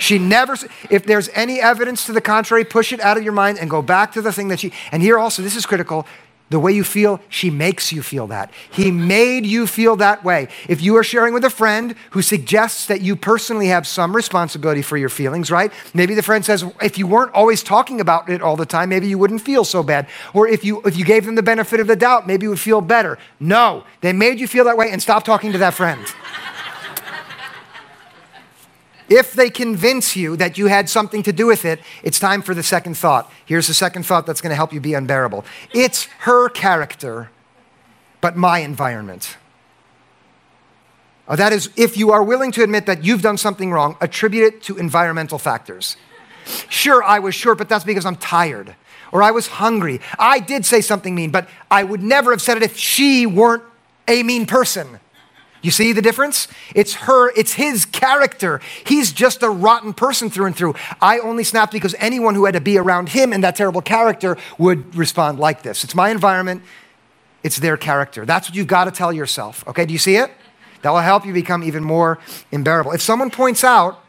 She 0.00 0.18
never, 0.18 0.56
if 0.90 1.06
there's 1.06 1.28
any 1.28 1.60
evidence 1.60 2.06
to 2.06 2.12
the 2.12 2.20
contrary, 2.20 2.64
push 2.64 2.92
it 2.92 2.98
out 2.98 3.16
of 3.16 3.22
your 3.22 3.32
mind 3.32 3.58
and 3.60 3.70
go 3.70 3.82
back 3.82 4.12
to 4.12 4.22
the 4.22 4.32
thing 4.32 4.48
that 4.48 4.58
she, 4.58 4.72
and 4.90 5.00
here 5.00 5.16
also, 5.16 5.42
this 5.42 5.54
is 5.54 5.64
critical 5.64 6.06
the 6.52 6.60
way 6.60 6.72
you 6.72 6.84
feel, 6.84 7.20
she 7.28 7.50
makes 7.50 7.92
you 7.92 8.02
feel 8.02 8.28
that. 8.28 8.52
He 8.70 8.90
made 8.90 9.44
you 9.44 9.66
feel 9.66 9.96
that 9.96 10.22
way. 10.22 10.48
If 10.68 10.80
you 10.82 10.96
are 10.96 11.02
sharing 11.02 11.34
with 11.34 11.44
a 11.44 11.50
friend 11.50 11.96
who 12.10 12.22
suggests 12.22 12.86
that 12.86 13.00
you 13.00 13.16
personally 13.16 13.68
have 13.68 13.86
some 13.86 14.14
responsibility 14.14 14.82
for 14.82 14.96
your 14.96 15.08
feelings, 15.08 15.50
right? 15.50 15.72
Maybe 15.94 16.14
the 16.14 16.22
friend 16.22 16.44
says, 16.44 16.64
if 16.80 16.98
you 16.98 17.06
weren't 17.06 17.32
always 17.32 17.62
talking 17.62 18.00
about 18.00 18.28
it 18.28 18.42
all 18.42 18.56
the 18.56 18.66
time, 18.66 18.90
maybe 18.90 19.08
you 19.08 19.18
wouldn't 19.18 19.40
feel 19.40 19.64
so 19.64 19.82
bad. 19.82 20.06
Or 20.34 20.46
if 20.46 20.64
you 20.64 20.82
if 20.84 20.96
you 20.96 21.04
gave 21.04 21.24
them 21.24 21.34
the 21.34 21.42
benefit 21.42 21.80
of 21.80 21.86
the 21.86 21.96
doubt, 21.96 22.26
maybe 22.26 22.44
you 22.44 22.50
would 22.50 22.60
feel 22.60 22.80
better. 22.80 23.18
No, 23.40 23.84
they 24.02 24.12
made 24.12 24.38
you 24.38 24.46
feel 24.46 24.64
that 24.66 24.76
way 24.76 24.90
and 24.90 25.02
stop 25.02 25.24
talking 25.24 25.52
to 25.52 25.58
that 25.58 25.74
friend. 25.74 26.06
If 29.14 29.34
they 29.34 29.50
convince 29.50 30.16
you 30.16 30.36
that 30.36 30.56
you 30.56 30.68
had 30.68 30.88
something 30.88 31.22
to 31.24 31.34
do 31.34 31.46
with 31.46 31.66
it, 31.66 31.80
it's 32.02 32.18
time 32.18 32.40
for 32.40 32.54
the 32.54 32.62
second 32.62 32.96
thought. 32.96 33.30
Here's 33.44 33.66
the 33.66 33.74
second 33.74 34.06
thought 34.06 34.24
that's 34.24 34.40
going 34.40 34.52
to 34.52 34.56
help 34.56 34.72
you 34.72 34.80
be 34.80 34.94
unbearable 34.94 35.44
it's 35.74 36.04
her 36.20 36.48
character, 36.48 37.28
but 38.22 38.38
my 38.38 38.60
environment. 38.60 39.36
Uh, 41.28 41.36
that 41.36 41.52
is, 41.52 41.68
if 41.76 41.98
you 41.98 42.10
are 42.10 42.22
willing 42.22 42.52
to 42.52 42.62
admit 42.62 42.86
that 42.86 43.04
you've 43.04 43.20
done 43.20 43.36
something 43.36 43.70
wrong, 43.70 43.98
attribute 44.00 44.44
it 44.44 44.62
to 44.62 44.78
environmental 44.78 45.38
factors. 45.38 45.98
Sure, 46.70 47.04
I 47.04 47.18
was 47.18 47.34
short, 47.34 47.58
but 47.58 47.68
that's 47.68 47.84
because 47.84 48.06
I'm 48.06 48.16
tired. 48.16 48.74
Or 49.12 49.22
I 49.22 49.30
was 49.30 49.46
hungry. 49.46 50.00
I 50.18 50.38
did 50.38 50.64
say 50.64 50.80
something 50.80 51.14
mean, 51.14 51.30
but 51.30 51.50
I 51.70 51.84
would 51.84 52.02
never 52.02 52.30
have 52.30 52.40
said 52.40 52.56
it 52.56 52.62
if 52.62 52.78
she 52.78 53.26
weren't 53.26 53.62
a 54.08 54.22
mean 54.22 54.46
person. 54.46 55.00
You 55.62 55.70
see 55.70 55.92
the 55.92 56.02
difference? 56.02 56.48
It's 56.74 56.94
her, 56.94 57.30
it's 57.36 57.54
his 57.54 57.84
character. 57.84 58.60
He's 58.84 59.12
just 59.12 59.42
a 59.44 59.48
rotten 59.48 59.94
person 59.94 60.28
through 60.28 60.46
and 60.46 60.56
through. 60.56 60.74
I 61.00 61.20
only 61.20 61.44
snapped 61.44 61.72
because 61.72 61.94
anyone 61.98 62.34
who 62.34 62.44
had 62.44 62.54
to 62.54 62.60
be 62.60 62.76
around 62.76 63.10
him 63.10 63.32
and 63.32 63.44
that 63.44 63.54
terrible 63.54 63.80
character 63.80 64.36
would 64.58 64.94
respond 64.96 65.38
like 65.38 65.62
this. 65.62 65.84
It's 65.84 65.94
my 65.94 66.10
environment, 66.10 66.62
it's 67.44 67.58
their 67.58 67.76
character. 67.76 68.26
That's 68.26 68.48
what 68.48 68.56
you've 68.56 68.66
got 68.66 68.84
to 68.84 68.90
tell 68.90 69.12
yourself. 69.12 69.66
Okay, 69.68 69.86
do 69.86 69.92
you 69.92 69.98
see 69.98 70.16
it? 70.16 70.30
That 70.82 70.90
will 70.90 70.98
help 70.98 71.24
you 71.24 71.32
become 71.32 71.62
even 71.62 71.84
more 71.84 72.18
unbearable. 72.50 72.90
If 72.92 73.00
someone 73.00 73.30
points 73.30 73.62
out, 73.62 74.00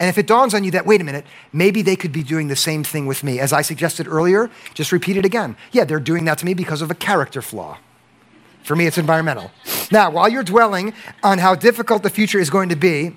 and 0.00 0.08
if 0.08 0.18
it 0.18 0.26
dawns 0.26 0.54
on 0.54 0.64
you 0.64 0.70
that, 0.72 0.86
wait 0.86 1.00
a 1.00 1.04
minute, 1.04 1.26
maybe 1.52 1.82
they 1.82 1.96
could 1.96 2.12
be 2.12 2.22
doing 2.22 2.48
the 2.48 2.56
same 2.56 2.84
thing 2.84 3.06
with 3.06 3.24
me, 3.24 3.40
as 3.40 3.52
I 3.52 3.62
suggested 3.62 4.06
earlier, 4.06 4.50
just 4.74 4.92
repeat 4.92 5.16
it 5.16 5.24
again. 5.24 5.56
Yeah, 5.72 5.84
they're 5.84 6.00
doing 6.00 6.24
that 6.26 6.38
to 6.38 6.46
me 6.46 6.54
because 6.54 6.82
of 6.82 6.90
a 6.90 6.94
character 6.94 7.42
flaw. 7.42 7.78
For 8.68 8.76
me, 8.76 8.86
it's 8.86 8.98
environmental. 8.98 9.50
Now, 9.90 10.10
while 10.10 10.28
you're 10.28 10.42
dwelling 10.42 10.92
on 11.22 11.38
how 11.38 11.54
difficult 11.54 12.02
the 12.02 12.10
future 12.10 12.38
is 12.38 12.50
going 12.50 12.68
to 12.68 12.76
be, 12.76 13.16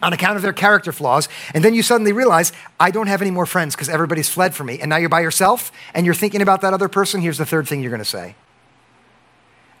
on 0.00 0.12
account 0.12 0.36
of 0.36 0.42
their 0.42 0.52
character 0.52 0.92
flaws, 0.92 1.28
and 1.52 1.64
then 1.64 1.74
you 1.74 1.82
suddenly 1.82 2.12
realize, 2.12 2.52
I 2.78 2.92
don't 2.92 3.08
have 3.08 3.20
any 3.20 3.32
more 3.32 3.44
friends 3.44 3.74
because 3.74 3.88
everybody's 3.88 4.28
fled 4.28 4.54
from 4.54 4.68
me, 4.68 4.78
and 4.78 4.88
now 4.88 4.96
you're 4.96 5.08
by 5.08 5.22
yourself 5.22 5.72
and 5.94 6.06
you're 6.06 6.14
thinking 6.14 6.42
about 6.42 6.60
that 6.60 6.72
other 6.72 6.88
person, 6.88 7.20
here's 7.20 7.38
the 7.38 7.44
third 7.44 7.66
thing 7.66 7.82
you're 7.82 7.90
going 7.90 7.98
to 7.98 8.04
say 8.04 8.36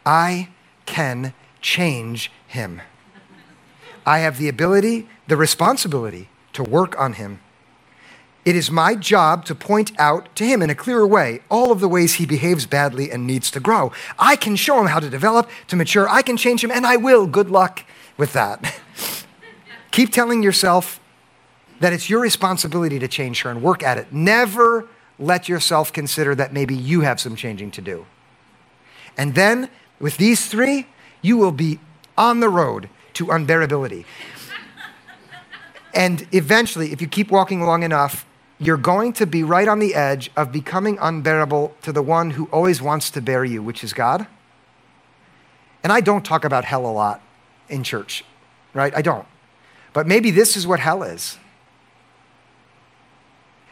I 0.04 0.48
can 0.84 1.32
change 1.60 2.32
him. 2.48 2.82
I 4.04 4.18
have 4.18 4.36
the 4.38 4.48
ability, 4.48 5.08
the 5.28 5.36
responsibility 5.36 6.28
to 6.54 6.64
work 6.64 6.98
on 6.98 7.12
him. 7.12 7.38
It 8.44 8.56
is 8.56 8.70
my 8.70 8.94
job 8.94 9.46
to 9.46 9.54
point 9.54 9.92
out 9.98 10.34
to 10.36 10.44
him 10.44 10.60
in 10.60 10.68
a 10.68 10.74
clearer 10.74 11.06
way 11.06 11.40
all 11.50 11.72
of 11.72 11.80
the 11.80 11.88
ways 11.88 12.14
he 12.14 12.26
behaves 12.26 12.66
badly 12.66 13.10
and 13.10 13.26
needs 13.26 13.50
to 13.52 13.60
grow. 13.60 13.90
I 14.18 14.36
can 14.36 14.54
show 14.54 14.78
him 14.78 14.86
how 14.86 15.00
to 15.00 15.08
develop, 15.08 15.48
to 15.68 15.76
mature. 15.76 16.08
I 16.08 16.20
can 16.20 16.36
change 16.36 16.62
him, 16.62 16.70
and 16.70 16.86
I 16.86 16.96
will. 16.96 17.26
Good 17.26 17.50
luck 17.50 17.84
with 18.18 18.34
that. 18.34 18.78
Keep 19.92 20.12
telling 20.12 20.42
yourself 20.42 21.00
that 21.80 21.92
it's 21.92 22.10
your 22.10 22.20
responsibility 22.20 22.98
to 22.98 23.08
change 23.08 23.42
her 23.42 23.50
and 23.50 23.62
work 23.62 23.82
at 23.82 23.96
it. 23.96 24.12
Never 24.12 24.88
let 25.18 25.48
yourself 25.48 25.92
consider 25.92 26.34
that 26.34 26.52
maybe 26.52 26.74
you 26.74 27.00
have 27.00 27.20
some 27.20 27.36
changing 27.36 27.70
to 27.72 27.80
do. 27.80 28.04
And 29.16 29.34
then, 29.34 29.70
with 30.00 30.16
these 30.16 30.48
three, 30.48 30.88
you 31.22 31.36
will 31.36 31.52
be 31.52 31.78
on 32.18 32.40
the 32.40 32.48
road 32.48 32.90
to 33.14 33.26
unbearability. 33.26 34.04
and 35.94 36.26
eventually, 36.32 36.92
if 36.92 37.00
you 37.00 37.06
keep 37.06 37.30
walking 37.30 37.62
long 37.62 37.82
enough, 37.82 38.26
you're 38.58 38.76
going 38.76 39.12
to 39.14 39.26
be 39.26 39.42
right 39.42 39.68
on 39.68 39.78
the 39.78 39.94
edge 39.94 40.30
of 40.36 40.52
becoming 40.52 40.98
unbearable 41.00 41.74
to 41.82 41.92
the 41.92 42.02
one 42.02 42.30
who 42.30 42.46
always 42.46 42.80
wants 42.80 43.10
to 43.10 43.20
bear 43.20 43.44
you, 43.44 43.62
which 43.62 43.82
is 43.82 43.92
God. 43.92 44.26
And 45.82 45.92
I 45.92 46.00
don't 46.00 46.24
talk 46.24 46.44
about 46.44 46.64
hell 46.64 46.86
a 46.86 46.92
lot 46.92 47.20
in 47.68 47.82
church, 47.82 48.24
right? 48.72 48.94
I 48.96 49.02
don't. 49.02 49.26
But 49.92 50.06
maybe 50.06 50.30
this 50.30 50.56
is 50.56 50.66
what 50.66 50.80
hell 50.80 51.02
is 51.02 51.38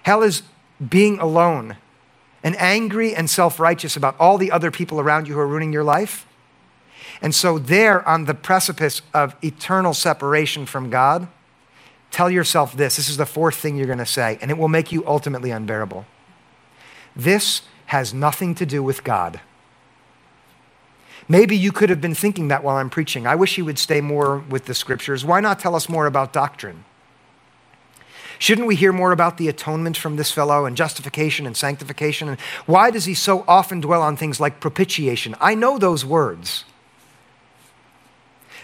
hell 0.03 0.23
is 0.23 0.43
being 0.89 1.19
alone 1.19 1.77
and 2.45 2.57
angry 2.61 3.15
and 3.15 3.31
self 3.31 3.61
righteous 3.61 3.97
about 3.97 4.17
all 4.19 4.39
the 4.39 4.51
other 4.51 4.71
people 4.71 5.01
around 5.01 5.29
you 5.29 5.35
who 5.35 5.41
are 5.41 5.47
ruining 5.47 5.73
your 5.73 5.85
life. 5.85 6.27
And 7.21 7.35
so, 7.35 7.59
there 7.59 8.07
on 8.09 8.25
the 8.25 8.35
precipice 8.35 9.03
of 9.15 9.37
eternal 9.43 9.95
separation 9.95 10.67
from 10.67 10.91
God, 10.91 11.29
tell 12.13 12.31
yourself 12.31 12.77
this. 12.77 12.97
This 12.97 13.09
is 13.09 13.17
the 13.17 13.27
fourth 13.27 13.57
thing 13.57 13.77
you're 13.77 13.87
going 13.87 13.99
to 13.99 14.07
say, 14.07 14.39
and 14.41 14.51
it 14.53 14.59
will 14.59 14.69
make 14.69 14.93
you 14.93 15.05
ultimately 15.05 15.51
unbearable. 15.51 16.07
This 17.17 17.63
has 17.87 18.15
nothing 18.15 18.55
to 18.55 18.65
do 18.65 18.83
with 18.83 19.03
God. 19.03 19.41
Maybe 21.29 21.57
you 21.57 21.73
could 21.73 21.91
have 21.91 22.01
been 22.01 22.15
thinking 22.15 22.49
that 22.49 22.63
while 22.63 22.77
I'm 22.77 22.91
preaching. 22.91 23.27
I 23.27 23.35
wish 23.35 23.59
you 23.59 23.65
would 23.65 23.79
stay 23.79 24.01
more 24.01 24.39
with 24.39 24.67
the 24.67 24.75
scriptures. 24.75 25.25
Why 25.25 25.41
not 25.41 25.59
tell 25.59 25.75
us 25.75 25.89
more 25.89 26.07
about 26.07 26.33
doctrine? 26.33 26.85
Shouldn't 28.39 28.67
we 28.67 28.75
hear 28.75 28.93
more 28.93 29.13
about 29.13 29.39
the 29.39 29.49
atonement 29.49 29.97
from 29.97 30.17
this 30.17 30.33
fellow 30.33 30.67
and 30.67 30.77
justification 30.77 31.47
and 31.47 31.57
sanctification? 31.57 32.29
And 32.29 32.41
why 32.67 32.91
does 32.91 33.05
he 33.05 33.15
so 33.15 33.45
often 33.47 33.81
dwell 33.81 34.03
on 34.03 34.17
things 34.17 34.41
like 34.41 34.59
propitiation? 34.59 35.37
I 35.41 35.55
know 35.55 35.79
those 35.79 36.05
words. 36.05 36.65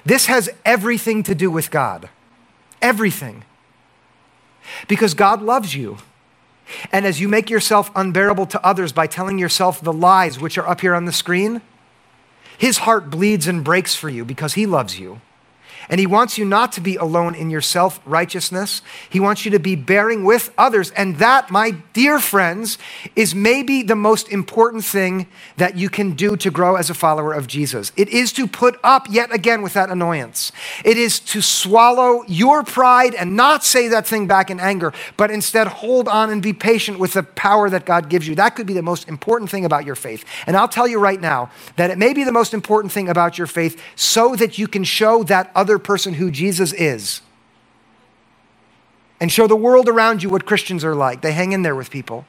This 0.04 0.26
has 0.26 0.50
everything 0.64 1.22
to 1.22 1.34
do 1.34 1.50
with 1.50 1.70
God. 1.70 2.08
Everything. 2.80 3.44
Because 4.86 5.14
God 5.14 5.42
loves 5.42 5.74
you. 5.74 5.98
And 6.92 7.06
as 7.06 7.20
you 7.20 7.28
make 7.28 7.48
yourself 7.48 7.90
unbearable 7.96 8.46
to 8.46 8.66
others 8.66 8.92
by 8.92 9.06
telling 9.06 9.38
yourself 9.38 9.80
the 9.80 9.92
lies 9.92 10.38
which 10.38 10.58
are 10.58 10.68
up 10.68 10.82
here 10.82 10.94
on 10.94 11.06
the 11.06 11.12
screen, 11.12 11.62
his 12.58 12.78
heart 12.78 13.08
bleeds 13.08 13.46
and 13.46 13.64
breaks 13.64 13.94
for 13.94 14.08
you 14.08 14.24
because 14.24 14.54
he 14.54 14.66
loves 14.66 14.98
you. 14.98 15.20
And 15.88 16.00
he 16.00 16.06
wants 16.06 16.36
you 16.36 16.44
not 16.44 16.72
to 16.72 16.80
be 16.80 16.96
alone 16.96 17.34
in 17.34 17.50
your 17.50 17.60
self 17.60 18.00
righteousness. 18.04 18.82
He 19.08 19.20
wants 19.20 19.44
you 19.44 19.50
to 19.52 19.58
be 19.58 19.76
bearing 19.76 20.24
with 20.24 20.52
others. 20.58 20.90
And 20.92 21.16
that, 21.16 21.50
my 21.50 21.70
dear 21.92 22.18
friends, 22.18 22.78
is 23.16 23.34
maybe 23.34 23.82
the 23.82 23.96
most 23.96 24.28
important 24.28 24.84
thing 24.84 25.26
that 25.56 25.76
you 25.76 25.88
can 25.88 26.12
do 26.12 26.36
to 26.36 26.50
grow 26.50 26.76
as 26.76 26.90
a 26.90 26.94
follower 26.94 27.32
of 27.32 27.46
Jesus. 27.46 27.92
It 27.96 28.08
is 28.08 28.32
to 28.34 28.46
put 28.46 28.78
up 28.84 29.06
yet 29.10 29.32
again 29.34 29.62
with 29.62 29.74
that 29.74 29.90
annoyance. 29.90 30.52
It 30.84 30.96
is 30.98 31.20
to 31.20 31.40
swallow 31.40 32.24
your 32.28 32.62
pride 32.64 33.14
and 33.14 33.36
not 33.36 33.64
say 33.64 33.88
that 33.88 34.06
thing 34.06 34.26
back 34.26 34.50
in 34.50 34.60
anger, 34.60 34.92
but 35.16 35.30
instead 35.30 35.66
hold 35.68 36.08
on 36.08 36.30
and 36.30 36.42
be 36.42 36.52
patient 36.52 36.98
with 36.98 37.14
the 37.14 37.22
power 37.22 37.70
that 37.70 37.86
God 37.86 38.08
gives 38.08 38.28
you. 38.28 38.34
That 38.34 38.50
could 38.50 38.66
be 38.66 38.74
the 38.74 38.82
most 38.82 39.08
important 39.08 39.50
thing 39.50 39.64
about 39.64 39.84
your 39.86 39.94
faith. 39.94 40.24
And 40.46 40.56
I'll 40.56 40.68
tell 40.68 40.86
you 40.86 40.98
right 40.98 41.20
now 41.20 41.50
that 41.76 41.90
it 41.90 41.98
may 41.98 42.12
be 42.12 42.24
the 42.24 42.32
most 42.32 42.52
important 42.52 42.92
thing 42.92 43.08
about 43.08 43.38
your 43.38 43.46
faith 43.46 43.80
so 43.96 44.36
that 44.36 44.58
you 44.58 44.68
can 44.68 44.84
show 44.84 45.22
that 45.24 45.50
other 45.54 45.77
other 45.78 45.84
person 45.84 46.14
who 46.14 46.30
Jesus 46.30 46.72
is. 46.72 47.22
And 49.20 49.30
show 49.30 49.46
the 49.46 49.56
world 49.56 49.88
around 49.88 50.22
you 50.22 50.28
what 50.28 50.44
Christians 50.44 50.84
are 50.84 50.94
like. 50.94 51.22
They 51.22 51.32
hang 51.32 51.52
in 51.52 51.62
there 51.62 51.74
with 51.74 51.90
people. 51.90 52.24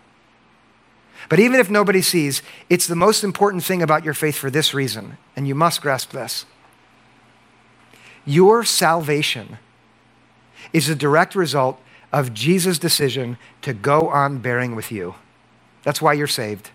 But 1.30 1.40
even 1.40 1.60
if 1.60 1.70
nobody 1.70 2.02
sees, 2.02 2.42
it's 2.70 2.88
the 2.88 2.96
most 2.96 3.24
important 3.24 3.64
thing 3.64 3.82
about 3.82 4.06
your 4.06 4.14
faith 4.14 4.36
for 4.36 4.50
this 4.50 4.74
reason, 4.74 5.18
and 5.36 5.48
you 5.48 5.56
must 5.56 5.82
grasp 5.82 6.12
this. 6.12 6.46
Your 8.26 8.64
salvation 8.64 9.58
is 10.72 10.90
a 10.90 10.96
direct 10.96 11.36
result 11.36 11.80
of 12.14 12.34
Jesus' 12.34 12.80
decision 12.80 13.38
to 13.62 13.74
go 13.74 14.10
on 14.10 14.40
bearing 14.40 14.76
with 14.76 14.92
you. 14.92 15.16
That's 15.84 16.02
why 16.02 16.14
you're 16.14 16.28
saved. 16.28 16.72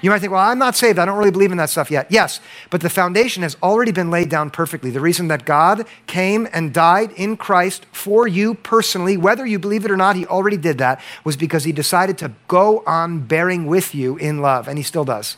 You 0.00 0.10
might 0.10 0.20
think, 0.20 0.32
well, 0.32 0.40
I'm 0.40 0.58
not 0.58 0.76
saved. 0.76 0.98
I 0.98 1.04
don't 1.04 1.18
really 1.18 1.30
believe 1.30 1.52
in 1.52 1.58
that 1.58 1.70
stuff 1.70 1.90
yet. 1.90 2.06
Yes, 2.10 2.40
but 2.70 2.80
the 2.80 2.90
foundation 2.90 3.42
has 3.42 3.56
already 3.62 3.92
been 3.92 4.10
laid 4.10 4.28
down 4.28 4.50
perfectly. 4.50 4.90
The 4.90 5.00
reason 5.00 5.28
that 5.28 5.44
God 5.44 5.86
came 6.06 6.48
and 6.52 6.72
died 6.72 7.12
in 7.12 7.36
Christ 7.36 7.86
for 7.92 8.26
you 8.26 8.54
personally, 8.54 9.16
whether 9.16 9.46
you 9.46 9.58
believe 9.58 9.84
it 9.84 9.90
or 9.90 9.96
not, 9.96 10.16
He 10.16 10.26
already 10.26 10.56
did 10.56 10.78
that, 10.78 11.00
was 11.24 11.36
because 11.36 11.64
He 11.64 11.72
decided 11.72 12.18
to 12.18 12.32
go 12.48 12.82
on 12.86 13.20
bearing 13.20 13.66
with 13.66 13.94
you 13.94 14.16
in 14.16 14.40
love, 14.40 14.68
and 14.68 14.78
He 14.78 14.84
still 14.84 15.04
does. 15.04 15.36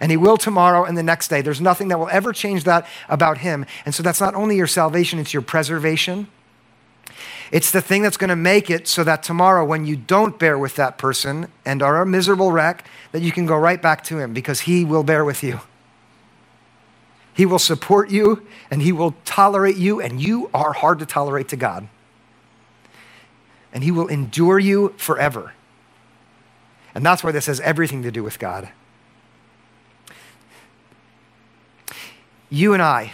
And 0.00 0.10
He 0.10 0.16
will 0.16 0.36
tomorrow 0.36 0.84
and 0.84 0.98
the 0.98 1.02
next 1.02 1.28
day. 1.28 1.40
There's 1.40 1.60
nothing 1.60 1.88
that 1.88 1.98
will 1.98 2.08
ever 2.08 2.32
change 2.32 2.64
that 2.64 2.86
about 3.08 3.38
Him. 3.38 3.64
And 3.86 3.94
so 3.94 4.02
that's 4.02 4.20
not 4.20 4.34
only 4.34 4.56
your 4.56 4.66
salvation, 4.66 5.18
it's 5.18 5.32
your 5.32 5.42
preservation. 5.42 6.26
It's 7.52 7.70
the 7.70 7.82
thing 7.82 8.02
that's 8.02 8.16
going 8.16 8.30
to 8.30 8.36
make 8.36 8.70
it 8.70 8.88
so 8.88 9.04
that 9.04 9.22
tomorrow, 9.22 9.64
when 9.64 9.84
you 9.84 9.96
don't 9.96 10.38
bear 10.38 10.58
with 10.58 10.76
that 10.76 10.98
person 10.98 11.48
and 11.64 11.82
are 11.82 12.00
a 12.00 12.06
miserable 12.06 12.52
wreck, 12.52 12.86
that 13.12 13.22
you 13.22 13.32
can 13.32 13.46
go 13.46 13.56
right 13.56 13.80
back 13.80 14.02
to 14.04 14.18
him 14.18 14.32
because 14.32 14.62
he 14.62 14.84
will 14.84 15.02
bear 15.02 15.24
with 15.24 15.42
you. 15.42 15.60
He 17.34 17.44
will 17.44 17.58
support 17.58 18.10
you 18.10 18.46
and 18.70 18.80
he 18.80 18.92
will 18.92 19.14
tolerate 19.24 19.76
you, 19.76 20.00
and 20.00 20.20
you 20.22 20.48
are 20.54 20.72
hard 20.72 21.00
to 21.00 21.06
tolerate 21.06 21.48
to 21.48 21.56
God. 21.56 21.88
And 23.72 23.82
he 23.82 23.90
will 23.90 24.06
endure 24.06 24.58
you 24.58 24.94
forever. 24.96 25.52
And 26.94 27.04
that's 27.04 27.24
why 27.24 27.32
this 27.32 27.46
has 27.46 27.60
everything 27.60 28.02
to 28.04 28.12
do 28.12 28.22
with 28.22 28.38
God. 28.38 28.68
You 32.50 32.72
and 32.72 32.82
I 32.82 33.12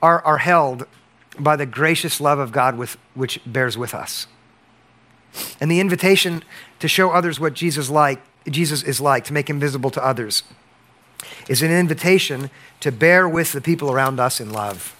are, 0.00 0.22
are 0.22 0.38
held 0.38 0.86
by 1.38 1.56
the 1.56 1.66
gracious 1.66 2.20
love 2.20 2.38
of 2.38 2.52
God 2.52 2.76
with, 2.76 2.96
which 3.14 3.40
bears 3.44 3.76
with 3.76 3.94
us. 3.94 4.26
And 5.60 5.70
the 5.70 5.80
invitation 5.80 6.44
to 6.78 6.88
show 6.88 7.10
others 7.10 7.40
what 7.40 7.54
Jesus, 7.54 7.90
like, 7.90 8.20
Jesus 8.48 8.82
is 8.82 9.00
like, 9.00 9.24
to 9.24 9.32
make 9.32 9.50
him 9.50 9.58
visible 9.58 9.90
to 9.90 10.04
others, 10.04 10.44
is 11.48 11.62
an 11.62 11.70
invitation 11.70 12.50
to 12.80 12.92
bear 12.92 13.28
with 13.28 13.52
the 13.52 13.60
people 13.60 13.90
around 13.90 14.20
us 14.20 14.40
in 14.40 14.50
love. 14.50 14.94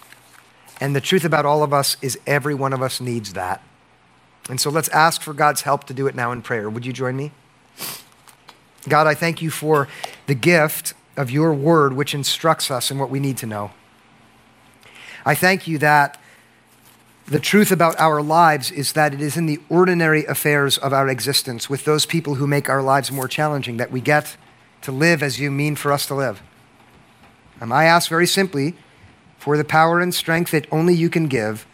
And 0.81 0.95
the 0.95 1.01
truth 1.01 1.23
about 1.23 1.45
all 1.45 1.63
of 1.63 1.73
us 1.73 1.95
is 2.01 2.19
every 2.27 2.53
one 2.53 2.73
of 2.73 2.81
us 2.81 2.99
needs 2.99 3.33
that. 3.33 3.61
And 4.49 4.59
so 4.59 4.69
let's 4.69 4.89
ask 4.89 5.21
for 5.21 5.33
God's 5.33 5.61
help 5.61 5.85
to 5.85 5.93
do 5.93 6.07
it 6.07 6.15
now 6.15 6.31
in 6.31 6.41
prayer. 6.41 6.69
Would 6.69 6.85
you 6.85 6.93
join 6.93 7.15
me? 7.15 7.31
God, 8.87 9.07
I 9.07 9.13
thank 9.13 9.41
you 9.41 9.49
for 9.49 9.87
the 10.27 10.35
gift 10.35 10.93
of 11.17 11.31
your 11.31 11.53
word, 11.53 11.93
which 11.93 12.13
instructs 12.13 12.69
us 12.69 12.91
in 12.91 12.99
what 12.99 13.09
we 13.09 13.19
need 13.19 13.37
to 13.37 13.45
know. 13.45 13.71
I 15.25 15.33
thank 15.33 15.67
you 15.67 15.77
that 15.79 16.21
The 17.27 17.39
truth 17.39 17.71
about 17.71 17.99
our 17.99 18.21
lives 18.21 18.69
is 18.69 18.93
that 18.93 19.11
it 19.11 19.19
is 19.19 19.35
in 19.35 19.47
the 19.47 19.59
ordinary 19.67 20.25
affairs 20.25 20.77
of 20.77 20.93
our 20.93 21.09
existence 21.09 21.67
with 21.67 21.83
those 21.83 22.05
people 22.05 22.35
who 22.35 22.45
make 22.45 22.69
our 22.69 22.83
lives 22.83 23.11
more 23.11 23.27
challenging 23.27 23.77
that 23.77 23.91
we 23.91 23.99
get 23.99 24.37
to 24.83 24.91
live 24.91 25.23
as 25.23 25.39
you 25.39 25.49
mean 25.49 25.75
for 25.75 25.91
us 25.91 26.05
to 26.05 26.13
live. 26.13 26.43
And 27.59 27.73
I 27.73 27.85
ask 27.85 28.09
very 28.09 28.27
simply 28.27 28.75
for 29.39 29.57
the 29.57 29.63
power 29.63 29.99
and 29.99 30.13
strength 30.13 30.51
that 30.51 30.67
only 30.71 30.93
you 30.93 31.09
can 31.09 31.27
give 31.27 31.65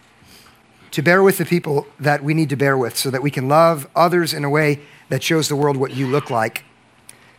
to 0.91 1.01
bear 1.01 1.21
with 1.21 1.37
the 1.37 1.45
people 1.45 1.85
that 1.99 2.23
we 2.23 2.33
need 2.33 2.49
to 2.49 2.55
bear 2.55 2.77
with 2.77 2.97
so 2.97 3.09
that 3.09 3.21
we 3.21 3.31
can 3.31 3.49
love 3.49 3.89
others 3.93 4.33
in 4.33 4.45
a 4.45 4.49
way 4.49 4.79
that 5.09 5.21
shows 5.21 5.49
the 5.49 5.55
world 5.57 5.75
what 5.75 5.93
you 5.93 6.07
look 6.07 6.29
like. 6.29 6.63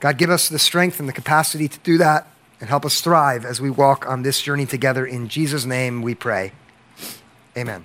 God, 0.01 0.19
give 0.19 0.29
us 0.29 0.51
the 0.51 0.59
strength 0.59 1.01
and 1.01 1.09
the 1.09 1.15
capacity 1.15 1.67
to 1.67 1.79
do 1.79 1.97
that 1.97 2.27
and 2.61 2.69
help 2.69 2.85
us 2.85 3.01
thrive 3.01 3.47
as 3.47 3.59
we 3.59 3.71
walk 3.71 4.07
on 4.07 4.23
this 4.23 4.43
journey 4.43 4.67
together. 4.67 5.07
In 5.07 5.29
Jesus' 5.29 5.65
name 5.65 6.03
we 6.03 6.15
pray. 6.15 6.53
Amen. 7.57 7.85